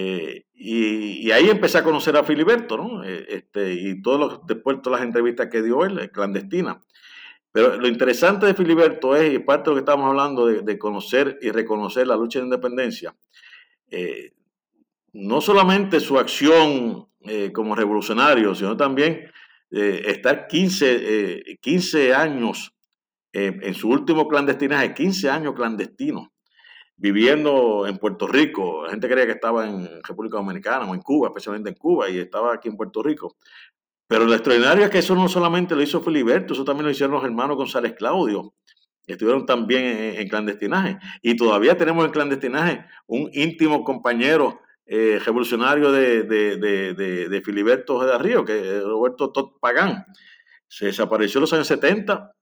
[0.00, 3.02] Eh, y, ahí empecé a conocer a Filiberto, ¿no?
[3.04, 6.80] Eh, este, y todos los, después todas las entrevistas que dio él, clandestina.
[7.50, 11.38] Pero lo interesante de Filiberto es, y parte de lo que estamos hablando, de, conocer
[11.42, 13.16] y reconocer la lucha de independencia,
[13.90, 14.34] eh,
[15.12, 17.08] no solamente su acción
[17.52, 19.30] como revolucionario, sino también
[19.70, 22.74] estar 15, 15 años
[23.32, 26.32] en su último clandestinaje, 15 años clandestino
[26.98, 28.82] viviendo en Puerto Rico.
[28.84, 32.18] La gente creía que estaba en República Dominicana o en Cuba, especialmente en Cuba, y
[32.18, 33.36] estaba aquí en Puerto Rico.
[34.08, 37.14] Pero lo extraordinario es que eso no solamente lo hizo Filiberto, eso también lo hicieron
[37.14, 38.54] los hermanos González Claudio,
[39.06, 40.98] estuvieron también en, clandestinaje.
[41.22, 48.44] Y todavía tenemos en clandestinaje un íntimo compañero eh, revolucionario de, de, Filiberto de Río,
[48.44, 50.04] que es Roberto Tot Pagán.
[50.66, 52.32] Se desapareció en los años 70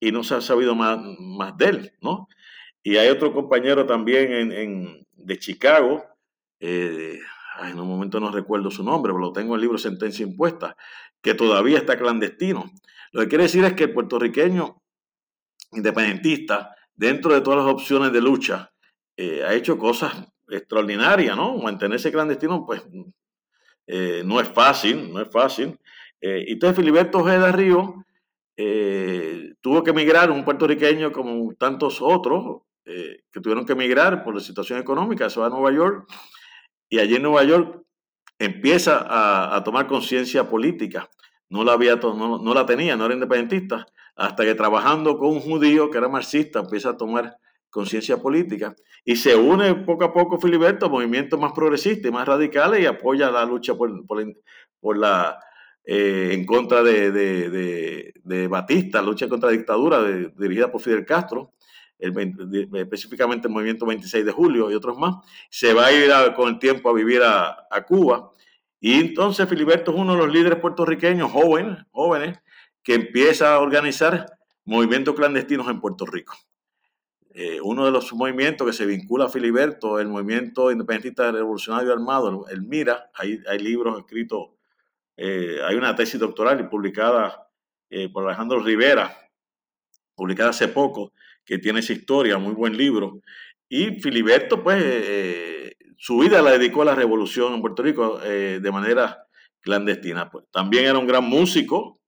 [0.00, 2.28] y no se ha sabido más, más de él, ¿no?
[2.88, 6.06] Y hay otro compañero también en, de Chicago,
[6.58, 7.20] eh,
[7.62, 10.74] en un momento no recuerdo su nombre, pero lo tengo en el libro Sentencia Impuesta,
[11.20, 12.72] que todavía está clandestino.
[13.12, 14.80] Lo que quiere decir es que el puertorriqueño
[15.72, 18.72] independentista, dentro de todas las opciones de lucha
[19.18, 21.58] eh, ha hecho cosas extraordinarias, ¿no?
[21.58, 22.82] Mantenerse clandestino, pues
[23.86, 25.78] eh, no es fácil, no es fácil.
[26.22, 28.06] y entonces Filiberto Ojeda Río
[29.60, 32.62] tuvo que emigrar, un puertorriqueño como tantos otros,
[33.30, 36.08] que tuvieron que emigrar por la situación económica, se va a Nueva York,
[36.88, 37.82] y allí en Nueva York
[38.38, 41.08] empieza a, tomar conciencia política.
[41.50, 43.86] No la, había, no, la tenía, no era independentista,
[44.16, 47.36] hasta que trabajando con un judío que era marxista empieza a tomar
[47.70, 48.74] conciencia política
[49.04, 52.86] y se une poco a poco Filiberto a movimientos más progresistas y más radicales y
[52.86, 53.90] apoya la lucha por,
[54.96, 55.38] la
[55.84, 60.02] eh, en contra de, de, de, Batista, lucha contra la dictadura
[60.36, 61.52] dirigida por Fidel Castro,
[61.98, 65.16] específicamente el movimiento 26 de julio y otros más.
[65.50, 68.32] Se va a ir con el tiempo a vivir a, Cuba
[68.80, 72.38] y entonces Filiberto es uno de los líderes puertorriqueños jóvenes, jóvenes
[72.82, 74.26] que empieza a organizar
[74.64, 76.36] movimientos clandestinos en Puerto Rico.
[77.34, 82.46] Eh, uno de los movimientos que se vincula a Filiberto, el movimiento independentista revolucionario armado,
[82.48, 84.48] el, MIRA, hay, hay libros escritos,
[85.16, 87.48] eh, hay una tesis doctoral publicada
[87.90, 89.16] eh, por Alejandro Rivera,
[90.14, 91.12] publicada hace poco,
[91.48, 93.22] que tiene esa historia, muy buen libro.
[93.68, 99.26] Y Filiberto, pues, su vida la dedicó a la revolución en Puerto Rico de manera
[99.60, 100.30] clandestina.
[100.30, 101.98] Pues, también era un gran músico,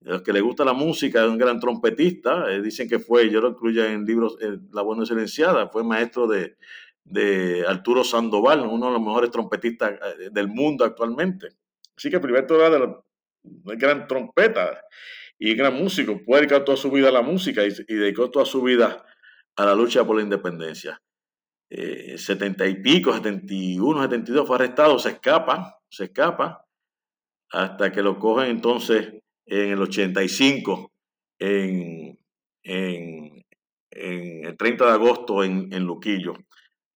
[0.00, 2.50] los que le gusta la música, un gran trompetista.
[2.50, 6.26] Eh, dicen que fue, yo lo incluyo en libros, eh, La Buena Silenciada, fue maestro
[6.26, 6.56] de,
[7.04, 11.48] de, Arturo Sandoval, uno de los mejores trompetistas eh, del mundo actualmente.
[11.96, 13.00] Así que Filiberto era de la,
[13.76, 14.82] gran trompeta
[15.38, 16.20] y gran músico.
[16.26, 19.04] Dedicado toda su vida a la música y, dedicó toda su vida
[19.56, 21.00] a la lucha por la independencia.
[22.16, 26.64] Setenta y pico, 71, 72, fue arrestado, se escapa, se escapa,
[27.50, 29.12] hasta que lo cogen entonces
[29.46, 30.92] en el 85,
[31.38, 32.18] en,
[32.62, 33.44] en,
[33.90, 36.34] en el 30 de agosto en, en, Luquillo.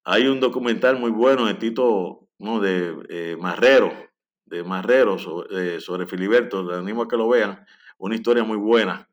[0.04, 3.92] Hay un documental muy bueno de Tito, no, de eh, Marrero,
[4.44, 7.64] de Marrero sobre, eh, sobre Filiberto, les animo a que lo vean,
[8.02, 9.08] una historia muy buena,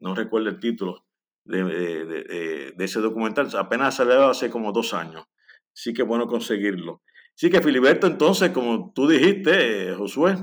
[0.00, 1.04] no recuerdo el título
[1.44, 5.24] de, de, de ese documental, apenas salió hace como dos años,
[5.72, 7.02] sí que bueno conseguirlo.
[7.36, 10.36] Sí que Filiberto entonces, como tú dijiste, eh, Josué,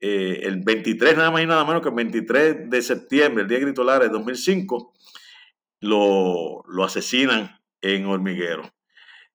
[0.00, 3.58] eh, el 23, nada más y nada menos que el 23 de septiembre, el día
[3.58, 4.92] de Grito de 2005,
[5.80, 8.62] lo, lo asesinan en Hormiguero.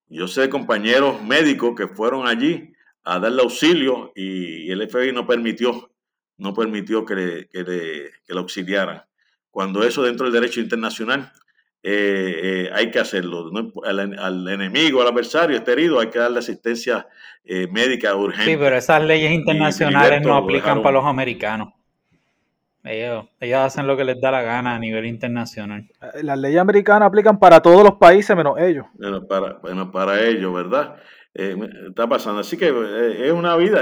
[0.08, 2.74] Yo sé compañeros médicos que fueron allí
[3.04, 5.91] a darle auxilio y el FBI no permitió,
[6.38, 9.03] no permitió que, le, que, le, que lo auxiliaran.
[9.51, 11.31] Cuando eso dentro del derecho internacional
[11.88, 13.51] eh, eh, hay que hacerlo.
[13.83, 17.07] Al, enemigo, al adversario este herido, hay que darle asistencia
[17.43, 18.51] eh, médica urgente.
[18.51, 21.73] Sí, pero esas leyes internacionales no aplican para los americanos.
[22.83, 25.88] Ellos, ellos hacen lo que les da la gana a nivel internacional.
[26.23, 28.88] Las leyes americanas aplican para todos los países menos ellos.
[28.95, 30.95] Bueno, para, bueno, para ellos, ¿verdad?
[31.36, 32.41] está pasando.
[32.41, 32.73] Así que
[33.19, 33.81] es una vida.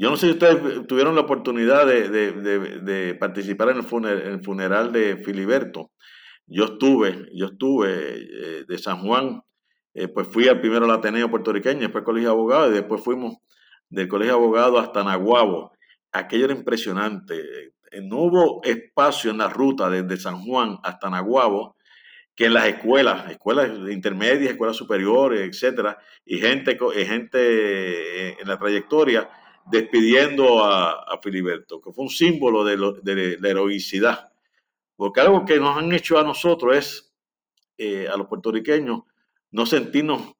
[0.00, 4.92] Yo no sé si ustedes tuvieron la oportunidad de, participar en el, en el funeral
[4.92, 5.90] de Filiberto.
[6.46, 9.42] Yo estuve, yo estuve eh, de San Juan,
[9.94, 13.02] eh, pues fui al primero al Ateneo puertorriqueño, después al Colegio de Abogados y después
[13.02, 13.38] fuimos
[13.88, 15.72] del Colegio de Abogados hasta Naguabo.
[16.12, 17.34] Aquello era impresionante.
[17.90, 21.76] Eh, no hubo espacio en la ruta desde San Juan hasta Naguabo
[22.36, 29.28] que en las escuelas, escuelas intermedias, escuelas superiores, etcétera, y gente, gente en la trayectoria
[29.70, 32.76] despidiendo a, Filiberto, que fue un símbolo de,
[33.38, 34.28] la heroicidad
[34.98, 37.14] porque algo que nos han hecho a nosotros es,
[37.78, 39.02] eh, a los puertorriqueños,
[39.52, 40.34] no sentirnos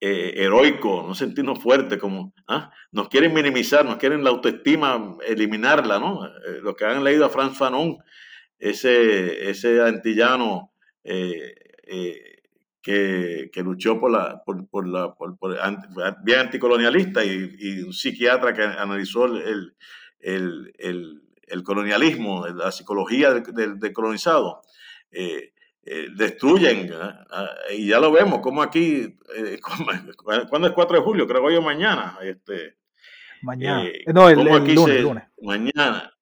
[0.00, 2.72] eh, heroicos, no sentirnos fuertes, como ¿ah?
[2.90, 6.24] nos quieren minimizar, nos quieren la autoestima eliminarla, ¿no?
[6.24, 7.98] Eh, los que han leído a Franz Fanon,
[8.58, 10.72] ese, ese antillano
[13.52, 15.14] que, luchó por la, por, la
[16.22, 19.74] bien anticolonialista y, un psiquiatra que analizó el,
[20.20, 24.62] el el colonialismo, la psicología del, colonizado,
[25.10, 25.52] eh,
[25.84, 26.90] eh, destruyen,
[27.30, 29.58] ah, y ya lo vemos, como aquí, eh,
[30.48, 31.26] cuando es 4 de julio?
[31.26, 32.18] Creo que hoy o mañana.
[32.22, 32.76] Este,
[33.42, 33.88] mañana.
[34.06, 36.12] no, el, lunes, Mañana,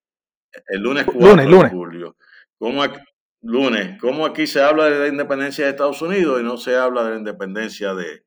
[0.69, 2.17] el lunes 4 de julio.
[2.59, 3.01] ¿Cómo aquí,
[3.43, 7.05] lunes, ¿cómo aquí se habla de la independencia de Estados Unidos y no se habla
[7.05, 8.23] de la independencia de,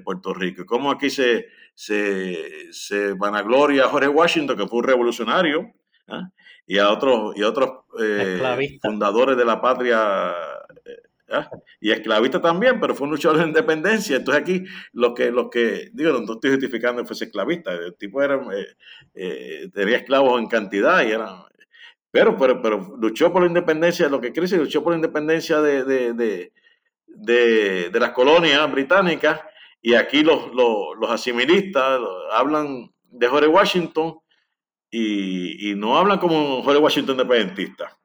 [0.00, 0.64] Puerto Rico?
[0.66, 5.72] ¿Cómo aquí se, se, se vanagloria a Jorge Washington, que fue un revolucionario,
[6.08, 6.30] ¿ah?
[6.66, 10.32] y a otros, y otros eh, fundadores de la patria
[10.84, 10.96] eh,
[11.30, 11.50] ¿ah?
[11.80, 14.16] y esclavista también, pero fue un luchador de independencia.
[14.16, 18.22] Entonces aquí los que, los que digo, no estoy justificando que fuese esclavista, el tipo
[18.22, 18.40] era,
[19.14, 21.44] eh, tenía esclavos en cantidad y era,
[22.12, 25.82] pero, pero, pero luchó por la independencia, lo que crece, luchó por la independencia de,
[25.82, 26.52] de,
[27.06, 29.40] de, las colonias británicas
[29.80, 32.00] y aquí los, los, asimilistas
[32.30, 34.18] hablan de Jorge Washington
[34.90, 37.98] y, no hablan como Jorge Washington independentista.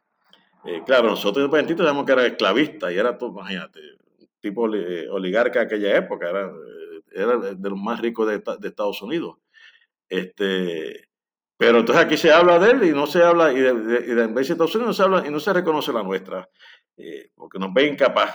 [0.63, 3.81] Eh, claro, nosotros independentistas sabemos que era esclavista y era todo, imagínate,
[4.39, 4.63] tipo
[5.11, 6.49] oligarca de aquella época, era,
[7.11, 9.35] era de los más ricos de, de Estados Unidos.
[10.07, 11.06] Este,
[11.57, 14.87] pero entonces aquí se habla de él y no se habla, y de, Estados Unidos
[14.87, 16.47] no se habla y no se reconoce la nuestra,
[16.97, 18.29] eh, porque nos ve incapaz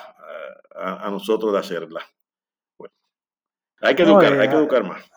[0.75, 2.01] a, nosotros de hacerla.
[2.77, 2.95] Bueno,
[3.81, 5.09] hay que educar, hay que eh, educar más.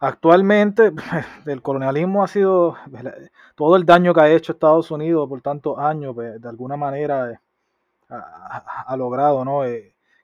[0.00, 0.92] Actualmente,
[1.46, 2.76] el colonialismo ha sido
[3.54, 7.30] todo el daño que ha hecho Estados Unidos por tantos años, pues, de alguna manera
[7.30, 7.38] eh,
[8.08, 9.62] ha, logrado ¿no?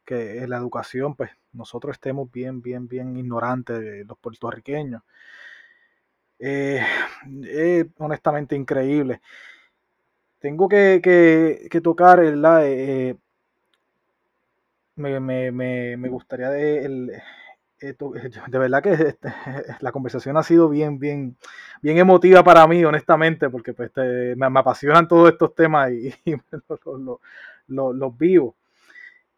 [0.05, 5.03] que en la educación pues nosotros estemos bien, bien, bien ignorantes los puertorriqueños.
[6.39, 6.85] Eh,
[7.45, 9.21] es honestamente increíble.
[10.39, 11.01] Tengo que,
[11.71, 12.63] que, tocar, ¿verdad?
[12.65, 13.17] Eh,
[14.97, 17.23] me, me, me, me, gustaría de, el,
[17.81, 19.33] de verdad que este,
[19.81, 21.37] la conversación ha sido bien, bien,
[21.81, 26.15] bien emotiva para mí, honestamente, porque pues, este, me, apasionan todos estos temas y,
[27.69, 28.57] los vivo.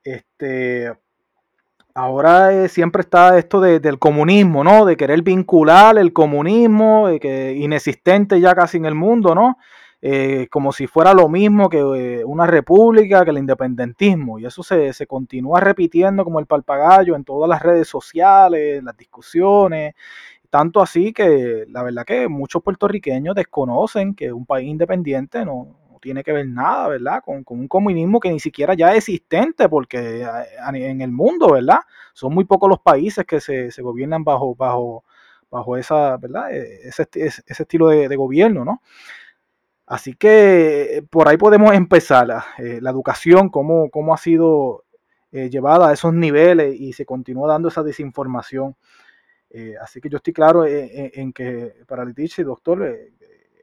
[0.03, 0.93] Este,
[1.95, 4.85] ahora eh, siempre está esto del comunismo, ¿no?
[4.85, 9.59] De querer vincular el comunismo, inexistente ya casi en el mundo, ¿no?
[10.03, 14.39] Eh, como si fuera lo mismo que eh, una república, que el independentismo.
[14.39, 19.95] Y eso se, continúa repitiendo como el palpagayo en todas las redes sociales, las discusiones.
[20.49, 26.23] Tanto así que la verdad que muchos puertorriqueños desconocen que un país independiente no, tiene
[26.25, 27.23] que ver nada, ¿verdad?
[27.25, 30.27] Con, un comunismo que ni siquiera ya es existente, porque
[30.75, 31.81] en el mundo, ¿verdad?
[32.13, 35.05] Son muy pocos los países que se, gobiernan bajo, bajo,
[35.51, 36.53] bajo esa, ¿verdad?
[36.53, 38.83] E, ese, ese estilo de, gobierno, ¿no?
[39.91, 44.85] Así que eh, por ahí podemos empezar la, eh, educación, cómo, cómo, ha sido
[45.33, 48.77] eh, llevada a esos niveles y se continúa dando esa desinformación.
[49.83, 52.97] así que yo estoy claro en, que para Leticia, doctor,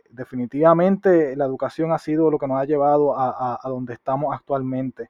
[0.09, 5.09] definitivamente la educación ha sido lo que nos ha llevado a, donde estamos actualmente.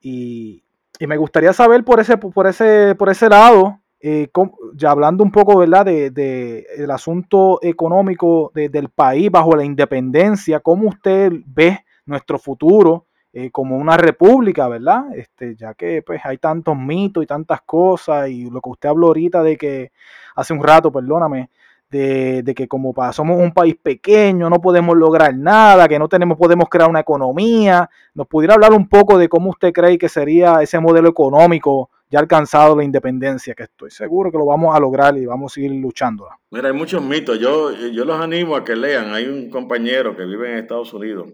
[0.00, 0.62] Y,
[1.00, 4.28] me gustaría saber por ese, por ese, por ese lado, eh,
[4.74, 5.84] ya hablando un poco ¿verdad?
[5.84, 13.06] De, de el asunto económico del país bajo la independencia, cómo usted ve nuestro futuro
[13.34, 15.06] eh, como una república, ¿verdad?
[15.16, 19.06] Este, ya que pues hay tantos mitos y tantas cosas y lo que usted habló
[19.06, 19.92] ahorita de que
[20.36, 21.48] hace un rato, perdóname,
[21.92, 26.68] de, que como somos un país pequeño, no podemos lograr nada, que no tenemos, podemos
[26.68, 27.88] crear una economía.
[28.14, 32.18] ¿Nos pudiera hablar un poco de cómo usted cree que sería ese modelo económico ya
[32.18, 33.54] alcanzado la independencia?
[33.54, 36.28] Que estoy seguro que lo vamos a lograr y vamos a seguir luchando.
[36.50, 37.38] Mira, hay muchos mitos.
[37.38, 39.12] Yo, yo los animo a que lean.
[39.12, 41.30] Hay un compañero que vive en Estados Unidos,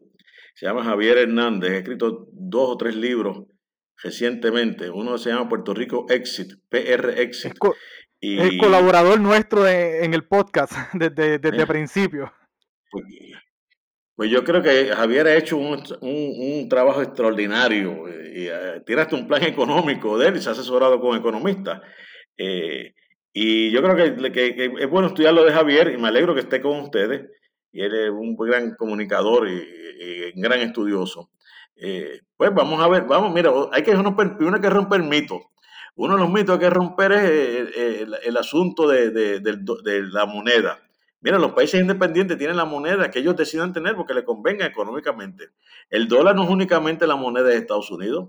[0.54, 3.44] se llama Javier Hernández, ha escrito dos o tres libros
[4.02, 4.90] recientemente.
[4.90, 7.54] Uno se llama Puerto Rico Exit, PR Exit.
[8.20, 12.32] Y, es colaborador nuestro en, el podcast desde, el principio.
[12.90, 13.04] Pues,
[14.16, 19.28] pues, yo creo que Javier ha hecho un, trabajo extraordinario eh, y tiene hasta un
[19.28, 21.80] plan económico de él y se ha asesorado con economistas.
[22.36, 22.94] Eh,
[23.32, 23.94] y yo creo
[24.32, 27.30] que, es bueno estudiar lo de Javier y me alegro que esté con ustedes.
[27.70, 31.30] Y él es un gran comunicador y, un gran estudioso.
[32.36, 35.42] pues vamos a ver, vamos, mira, hay que romper, hay que romper mitos.
[35.98, 39.42] Uno de los mitos que hay que romper es eh, eh, el, asunto de,
[40.12, 40.80] la moneda.
[41.20, 45.48] Mira, los países independientes tienen la moneda que ellos decidan tener porque les convenga económicamente.
[45.90, 48.28] El dólar no es únicamente la moneda de Estados Unidos.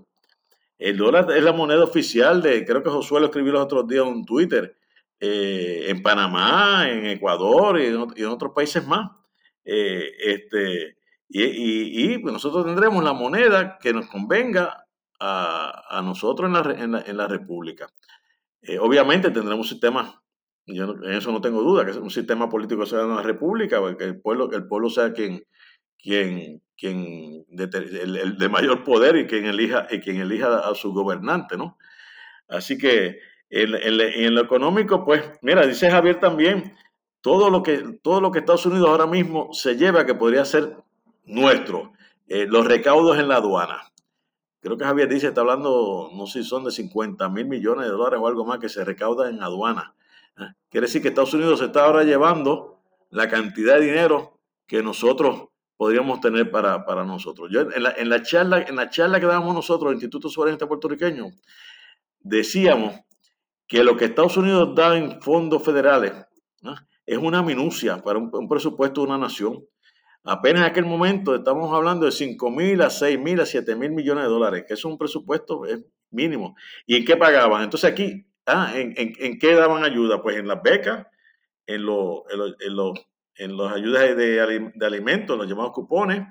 [0.80, 4.04] El dólar es la moneda oficial de, creo que Josué lo escribió los otros días
[4.04, 4.76] en Twitter,
[5.20, 9.12] eh, en Panamá, en Ecuador y en, otros países más.
[9.64, 10.96] este,
[11.28, 14.88] y, pues nosotros tendremos la moneda que nos convenga
[15.20, 17.88] a, nosotros en la, en la, República.
[18.62, 20.22] Eh, obviamente tendremos un sistema,
[20.66, 23.80] yo en eso no tengo duda, que es un sistema político sea en la República,
[23.96, 25.44] que el pueblo, el pueblo sea quien,
[25.98, 31.56] quien, quien el, de mayor poder y quien elija, y quien elija a su gobernante,
[31.56, 31.76] ¿no?
[32.48, 33.18] Así que
[33.50, 36.74] en, en, lo económico, pues, mira, dice Javier también,
[37.20, 40.76] todo lo que, todo lo que Estados Unidos ahora mismo se lleva que podría ser
[41.24, 41.92] nuestro,
[42.28, 43.90] eh, los recaudos en la aduana
[44.60, 47.92] creo que Javier dice, está hablando, no sé si son de 50 mil millones de
[47.92, 49.94] dólares o algo más que se recauda en aduana.
[50.36, 52.80] Ah, quiere decir que Estados Unidos se está ahora llevando
[53.10, 57.48] la cantidad de dinero que nosotros podríamos tener para, nosotros.
[57.50, 60.68] Yo en la, en la, charla, en la charla que dábamos nosotros, el Instituto Soberanista
[60.68, 61.30] Puertorriqueño,
[62.20, 62.94] decíamos
[63.66, 66.12] que lo que Estados Unidos da en fondos federales
[67.06, 69.64] es una minucia para un presupuesto de una nación.
[70.24, 73.90] Apenas en aquel momento estamos hablando de 5 mil a 6 mil a 7 mil
[73.92, 75.62] millones de dólares, que es un presupuesto
[76.10, 76.56] mínimo.
[76.86, 77.62] ¿Y en qué pagaban?
[77.62, 80.22] Entonces aquí, ah, ¿en, en, qué daban ayuda?
[80.22, 81.06] Pues en las becas,
[81.66, 82.76] en los en
[83.36, 86.26] en las ayudas de, de alimentos, los llamados cupones,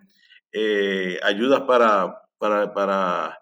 [0.52, 3.40] eh, ayudas para, para, para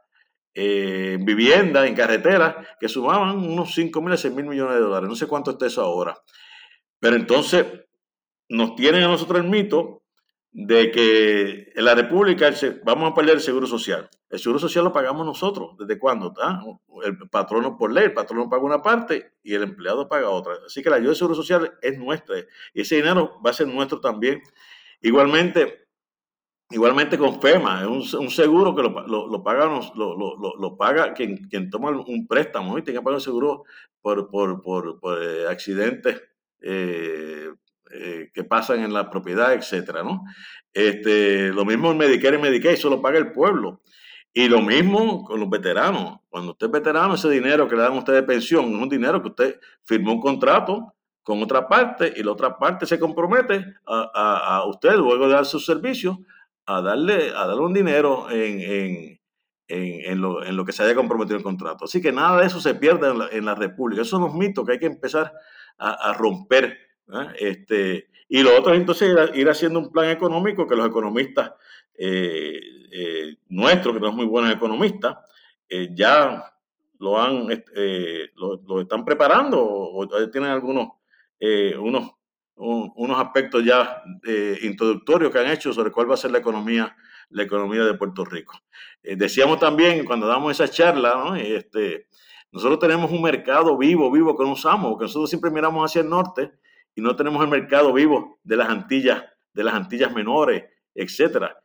[0.54, 5.10] eh, vivienda, en carretera, que sumaban unos 5 mil a 6 mil millones de dólares.
[5.10, 6.18] No sé cuánto está eso ahora.
[7.00, 7.66] Pero entonces
[8.48, 10.04] nos tienen a nosotros el mito
[10.60, 12.50] de que en la República
[12.84, 14.10] vamos a perder el seguro social.
[14.28, 15.78] El seguro social lo pagamos nosotros.
[15.78, 16.34] ¿Desde cuándo?
[16.42, 16.64] Ah,
[17.06, 20.56] el patrono por ley, el patrono paga una parte y el empleado paga otra.
[20.66, 22.38] Así que la ayuda de seguro social es nuestra
[22.74, 24.42] y ese dinero va a ser nuestro también.
[25.00, 25.86] Igualmente,
[26.72, 32.26] igualmente con FEMA, es un, seguro que lo, lo, paga, lo, paga quien, toma un
[32.26, 33.64] préstamo y tiene que pagar el seguro
[34.02, 36.20] por, por, por, por eh, accidentes
[36.62, 37.52] eh,
[37.92, 40.24] eh, que pasan en la propiedad, etcétera, ¿no?
[40.74, 43.82] Este, lo mismo en Medicare y Medicaid, eso lo paga el pueblo.
[44.34, 46.20] Y lo mismo con los veteranos.
[46.30, 48.90] Cuando usted es veterano, ese dinero que le dan a usted de pensión es un
[48.90, 53.66] dinero que usted firmó un contrato con otra parte y la otra parte se compromete
[53.86, 56.18] a, usted, luego de dar sus servicios,
[56.66, 59.20] a darle, a darle un dinero en,
[59.68, 61.86] en, lo, que se haya comprometido el contrato.
[61.86, 64.04] Así que nada de eso se pierde en la, República.
[64.04, 65.34] Esos son los mitos que hay que empezar
[65.78, 66.78] a, romper.
[67.40, 71.54] Este, y lo otro es entonces ir, haciendo un plan económico que los economistas
[71.98, 72.60] eh,
[72.92, 75.18] eh, nuestros, que son muy buenos economistas,
[75.70, 76.54] eh, ya
[77.00, 77.48] lo han
[78.36, 80.90] lo, están preparando o, tienen algunos
[81.80, 82.12] unos,
[82.56, 84.02] unos aspectos ya
[84.64, 86.96] introductorios que han hecho sobre cuál va a ser la economía
[87.30, 88.58] la economía de Puerto Rico.
[89.04, 92.08] decíamos también cuando damos esa charla, este,
[92.52, 96.10] nosotros tenemos un mercado vivo, vivo que no usamos, porque nosotros siempre miramos hacia el
[96.10, 96.52] norte
[96.98, 99.24] y no tenemos el mercado vivo de las Antillas,
[99.54, 101.56] de las Antillas menores, etcétera.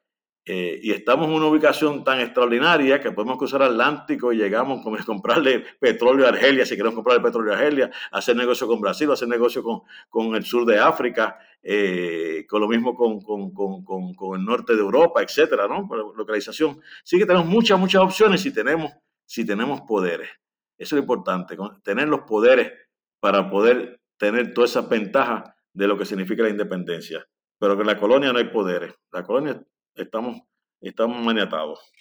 [0.44, 5.04] Eh, y estamos en una ubicación tan extraordinaria que podemos cruzar Atlántico y llegamos a
[5.06, 9.10] comprarle petróleo a Argelia, si queremos comprar el petróleo a Argelia, hacer negocio con Brasil,
[9.10, 9.80] hacer negocio con,
[10.10, 14.80] con el sur de África, eh, con lo mismo con, con, con, el norte de
[14.80, 15.88] Europa, etcétera, ¿no?
[16.14, 16.78] Localización.
[17.02, 18.92] Sí que tenemos muchas, muchas opciones si tenemos,
[19.24, 20.28] si tenemos poderes.
[20.76, 22.70] Eso es lo importante, tener los poderes
[23.18, 27.26] para poder tener todas esas ventajas de lo que significa la independencia.
[27.58, 28.94] Pero que en la colonia no hay poderes.
[29.12, 29.62] La colonia
[29.94, 30.40] estamos,
[30.80, 31.92] estamos maniatados.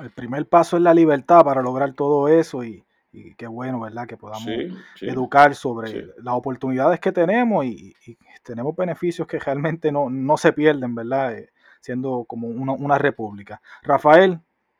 [0.00, 2.84] El primer paso es la libertad para lograr todo eso y,
[3.36, 4.06] qué bueno, ¿verdad?
[4.06, 4.46] Que podamos
[5.00, 7.94] educar sobre las oportunidades que tenemos y,
[8.42, 11.36] tenemos beneficios que realmente no, se pierden, ¿verdad?
[11.36, 11.50] Eh,
[11.80, 13.60] siendo como una, república.
[13.82, 14.38] Rafael,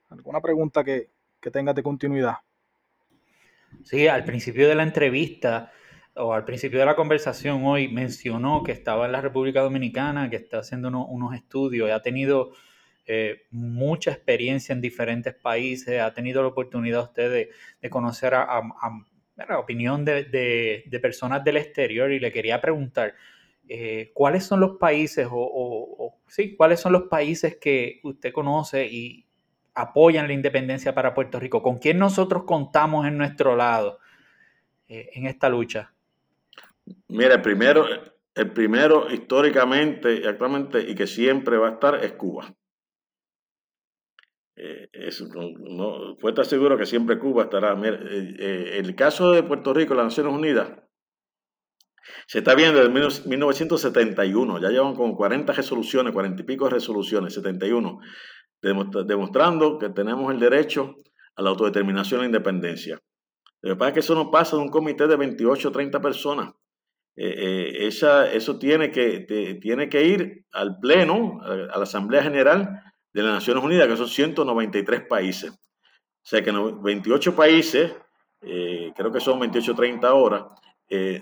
[0.09, 2.37] ¿alguna pregunta que, que tengas de continuidad?
[3.85, 5.73] Sí, al principio de la entrevista
[6.21, 10.37] o al principio de la conversación hoy mencionó que estaba en la República Dominicana, que
[10.37, 12.53] está haciendo unos estudios y ha tenido
[13.07, 17.49] eh, mucha experiencia en diferentes países, ha tenido la oportunidad usted
[17.81, 18.63] de, conocer a,
[19.37, 23.15] la opinión de, personas del exterior y le quería preguntar,
[23.69, 29.27] eh, ¿cuáles son los países o, sí, cuáles son los países que usted conoce y
[29.75, 31.63] apoyan la independencia para Puerto Rico?
[31.63, 33.99] ¿Con quién nosotros contamos en nuestro lado
[34.89, 35.93] eh, en esta lucha?
[37.09, 37.87] Mira, primero,
[38.35, 42.55] el primero históricamente actualmente y que siempre va a estar es Cuba.
[44.57, 44.91] Eh,
[45.71, 47.73] no, puede estar seguro que siempre Cuba estará.
[47.83, 50.71] Eh, eh, el caso de Puerto Rico, las Naciones Unidas,
[52.27, 52.93] se está viendo desde
[53.29, 54.61] 1971.
[54.61, 58.01] Ya llevan como 40 resoluciones, 40 y pico resoluciones, 71,
[58.61, 60.95] demostrando que tenemos el derecho
[61.37, 62.99] a la autodeterminación e independencia.
[63.63, 66.01] Lo que pasa es que eso no pasa de un comité de 28 o 30
[66.01, 66.53] personas.
[67.23, 72.83] Eh, eh, esa, eso tiene que, tiene que ir al Pleno, a, la Asamblea General
[73.13, 75.51] de las Naciones Unidas, que son 193 países.
[75.51, 75.57] O
[76.23, 77.95] sea que 28 países,
[78.41, 80.45] eh, creo que son 28 30 horas,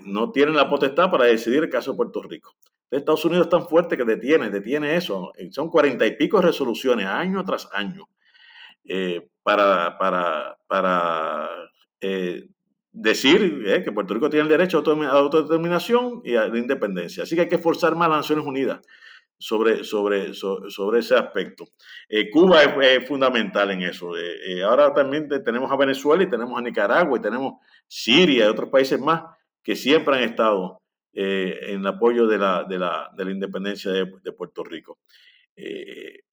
[0.05, 2.55] no tienen la potestad para decidir el caso de Puerto Rico.
[2.89, 5.33] Estados Unidos es tan fuerte que detiene, detiene eso.
[5.51, 8.07] Son cuarenta y pico resoluciones año tras año
[9.43, 11.49] para, para, para
[12.91, 17.23] decir eh, que Puerto Rico tiene el derecho a autodeterminación y a la independencia.
[17.23, 18.79] Así que hay que forzar más a las Naciones Unidas
[19.37, 21.65] sobre, sobre, sobre, ese aspecto.
[22.09, 24.17] Eh, Cuba es, fundamental en eso.
[24.17, 27.53] Eh, ahora también tenemos a Venezuela y tenemos a Nicaragua y tenemos
[27.87, 29.23] Siria y otros países más
[29.63, 30.81] que siempre han estado
[31.11, 34.99] en apoyo de la, de la, de la independencia de, Puerto Rico.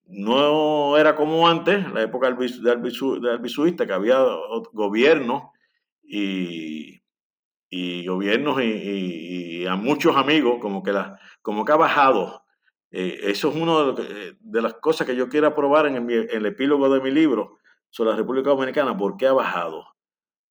[0.06, 4.24] no era como antes, la época del, del, que había
[4.72, 5.44] gobiernos
[6.08, 7.02] y,
[8.06, 12.44] gobiernos y, a muchos amigos, como que, la, como que ha bajado.
[12.90, 17.00] Eh, eso es una de, las cosas que yo quiero aprobar en el, epílogo de
[17.00, 17.58] mi libro,
[17.90, 19.84] sobre la República Dominicana, ¿por qué ha bajado?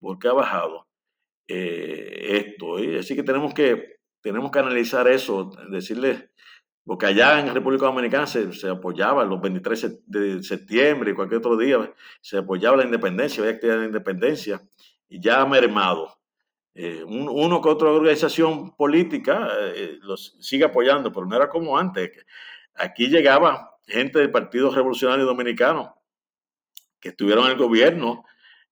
[0.00, 0.86] ¿Por qué ha bajado
[1.48, 2.76] eh, esto?
[2.98, 3.96] Así que tenemos que
[4.26, 6.30] tenemos que analizar eso, decirle,
[6.84, 11.38] porque allá en la República Dominicana se, se, apoyaba los 23 de septiembre y cualquier
[11.38, 16.16] otro día, se apoyaba la independencia, había actividad de independencia, y ya mermado.
[16.74, 22.10] Eh, uno que otra organización política eh, los sigue apoyando, pero no era como antes.
[22.74, 25.94] Aquí llegaba gente del Partido Revolucionario Dominicano
[27.00, 28.24] que estuvieron en el gobierno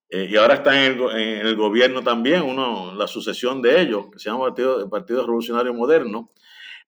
[0.09, 4.31] eh, y ahora están en el, gobierno también, uno, la sucesión de ellos, que se
[4.31, 6.31] llama Partido, el Partido Revolucionario Moderno.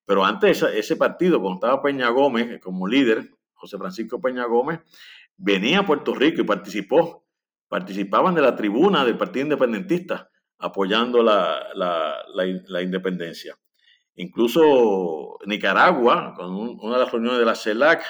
[0.05, 4.81] Pero antes ese partido, cuando estaba Peña Gómez como líder, José Francisco Peña Gómez,
[5.37, 7.26] venía a Puerto Rico y participó.
[7.69, 13.57] Participaban de la tribuna del Partido Independentista apoyando la, la, independencia.
[14.17, 18.03] Incluso Nicaragua, con una de las reuniones de la CELAC,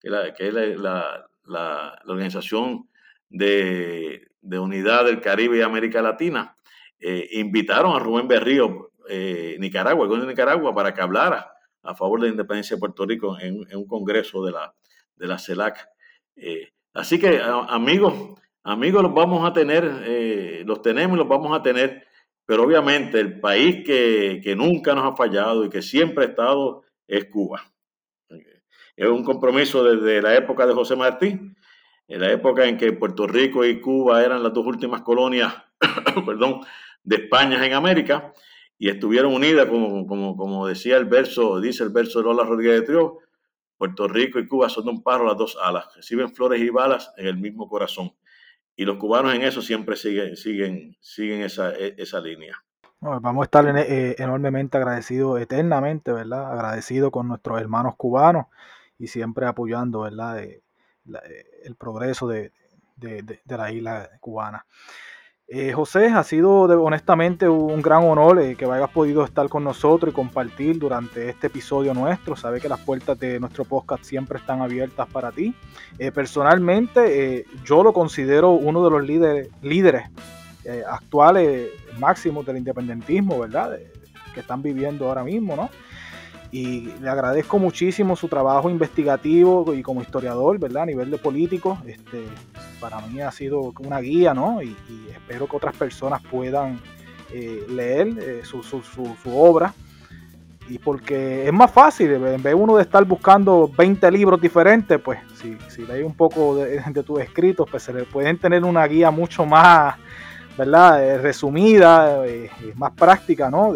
[0.00, 0.08] que,
[0.48, 1.28] es la,
[2.06, 2.88] organización
[3.28, 6.56] de, unidad del Caribe y América Latina,
[6.98, 11.52] eh, invitaron a Rubén Berrío, eh, Nicaragua, el de Nicaragua, para que hablara
[11.82, 14.74] a favor de la independencia de Puerto Rico en, un congreso de la,
[15.16, 15.88] de la CELAC.
[16.36, 21.58] Eh, así que, amigos, Amigos los vamos a tener, eh, los tenemos y los vamos
[21.58, 22.06] a tener,
[22.46, 27.24] pero obviamente el país que, nunca nos ha fallado y que siempre ha estado es
[27.24, 27.62] Cuba.
[28.94, 31.40] Es un compromiso desde la época de José Martí,
[32.06, 35.52] en la época en que Puerto Rico y Cuba eran las dos últimas colonias
[36.26, 36.60] perdón,
[37.02, 38.32] de España en América
[38.78, 42.80] y estuvieron unidas, como, como, como decía el verso, dice el verso de Lola Rodríguez
[42.80, 43.18] de Trio,
[43.76, 47.12] Puerto Rico y Cuba son de un paro las dos alas, reciben flores y balas
[47.16, 48.12] en el mismo corazón.
[48.76, 52.64] Y los cubanos en eso siempre siguen, siguen, siguen esa, e, esa línea.
[53.00, 56.52] vamos a estar eh, enormemente agradecidos, eternamente, ¿verdad?
[56.52, 58.46] Agradecidos con nuestros hermanos cubanos
[58.98, 60.42] y siempre apoyando, ¿verdad?
[60.42, 60.62] Eh,
[61.06, 62.52] eh, el progreso de,
[62.96, 64.66] de, de la isla cubana.
[65.54, 70.10] Eh, José, ha sido honestamente un gran honor eh, que hayas podido estar con nosotros
[70.10, 72.36] y compartir durante este episodio nuestro.
[72.36, 75.54] Sabe que las puertas de nuestro podcast siempre están abiertas para ti.
[75.98, 80.08] Eh, personalmente, yo lo considero uno de los líderes, líderes
[80.88, 83.76] actuales máximos del independentismo, ¿verdad?
[84.32, 85.68] que están viviendo ahora mismo, ¿no?
[86.52, 90.82] Y le agradezco muchísimo su trabajo investigativo y como historiador, ¿verdad?
[90.82, 92.24] A nivel de político, este,
[92.78, 94.62] para mí ha sido una guía, ¿no?
[94.62, 94.76] Y,
[95.10, 96.78] espero que otras personas puedan
[97.32, 98.60] eh, leer eh, su,
[99.34, 99.72] obra.
[100.68, 105.20] Y porque es más fácil, en vez uno de estar buscando 20 libros diferentes, pues
[105.40, 108.86] si, si lees un poco de, de tus escritos, pues se le pueden tener una
[108.86, 109.96] guía mucho más,
[110.58, 111.02] ¿verdad?
[111.02, 112.22] Eh, resumida,
[112.76, 113.72] más práctica, ¿no?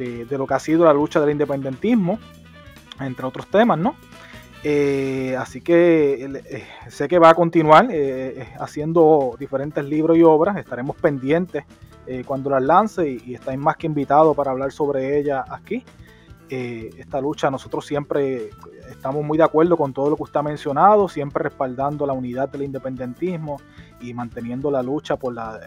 [0.00, 2.18] De, lo que ha sido la lucha del independentismo,
[3.00, 3.94] entre otros temas, ¿no?
[4.62, 10.56] Eh, así que eh, sé que va a continuar eh, haciendo diferentes libros y obras.
[10.56, 11.64] Estaremos pendientes
[12.26, 15.84] cuando las lance y, estáis más que invitados para hablar sobre ella aquí.
[16.50, 18.50] Esta lucha nosotros siempre
[18.90, 22.48] estamos muy de acuerdo con todo lo que usted ha mencionado, siempre respaldando la unidad
[22.48, 23.60] del independentismo
[24.00, 25.60] y manteniendo la lucha por la,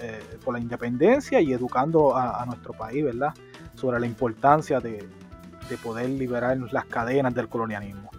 [0.43, 3.33] por la independencia y educando a, nuestro país, ¿verdad?
[3.75, 5.07] sobre la importancia de,
[5.83, 8.11] poder liberar las cadenas del colonialismo.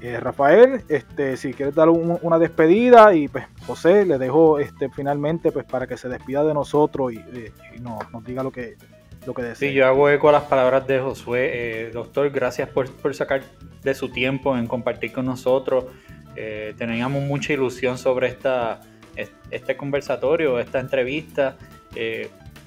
[0.00, 5.52] Eh, Rafael, este, si quieres dar una despedida y pues José le dejo este, finalmente
[5.52, 7.20] pues para que se despida de nosotros y,
[7.80, 8.76] nos, diga lo que,
[9.26, 9.54] lo que.
[9.54, 11.50] Sí, yo hago eco a las palabras de Josué.
[11.52, 13.42] Eh, doctor, gracias por, sacar
[13.82, 15.86] de su tiempo en compartir con nosotros.
[16.36, 18.80] Eh, teníamos mucha ilusión sobre esta,
[19.50, 21.56] este conversatorio, esta entrevista.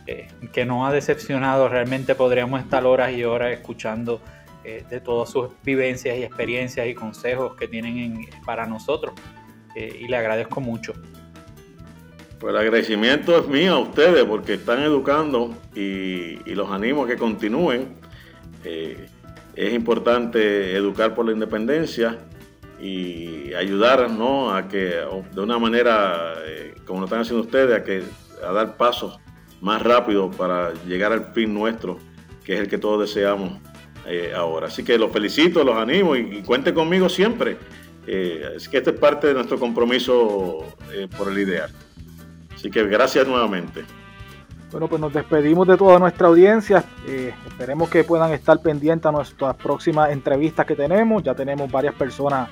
[0.07, 1.67] Eh, que nos ha decepcionado.
[1.67, 4.21] Realmente podríamos estar horas y horas escuchando
[4.63, 9.13] eh, de todas sus vivencias y experiencias y consejos que tienen para nosotros.
[9.75, 10.93] Eh, y le agradezco mucho.
[12.39, 17.15] Pues el agradecimiento es mío a ustedes porque están educando y, los animo a que
[17.15, 17.95] continúen.
[18.63, 19.07] Eh,
[19.55, 22.19] es importante educar por la independencia
[22.79, 24.53] y ayudar ¿no?
[24.53, 25.01] a que
[25.33, 26.35] de una manera,
[26.85, 28.03] como lo están haciendo ustedes, a, que,
[28.47, 29.19] a dar pasos
[29.61, 31.97] más rápido para llegar al fin nuestro,
[32.43, 33.59] que es el que todos deseamos
[34.05, 34.67] eh, ahora.
[34.67, 37.57] Así que los felicito, los animo y, cuente conmigo siempre.
[38.05, 41.69] Eh, es que este es parte de nuestro compromiso eh, por el ideal.
[42.57, 43.85] Así que gracias nuevamente.
[44.71, 46.83] Bueno, pues nos despedimos de toda nuestra audiencia.
[47.47, 51.23] esperemos que puedan estar pendientes a nuestras próximas entrevistas que tenemos.
[51.23, 52.49] Ya tenemos varias personas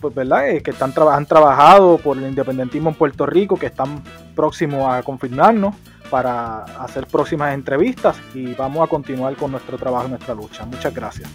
[0.00, 0.62] pues, ¿verdad?
[0.62, 4.02] que están, han trabajado por el independentismo en Puerto Rico, que están
[4.36, 5.74] próximos a confirmarnos
[6.10, 10.64] para hacer próximas entrevistas y vamos a continuar con nuestro trabajo y nuestra lucha.
[10.64, 11.28] Muchas gracias.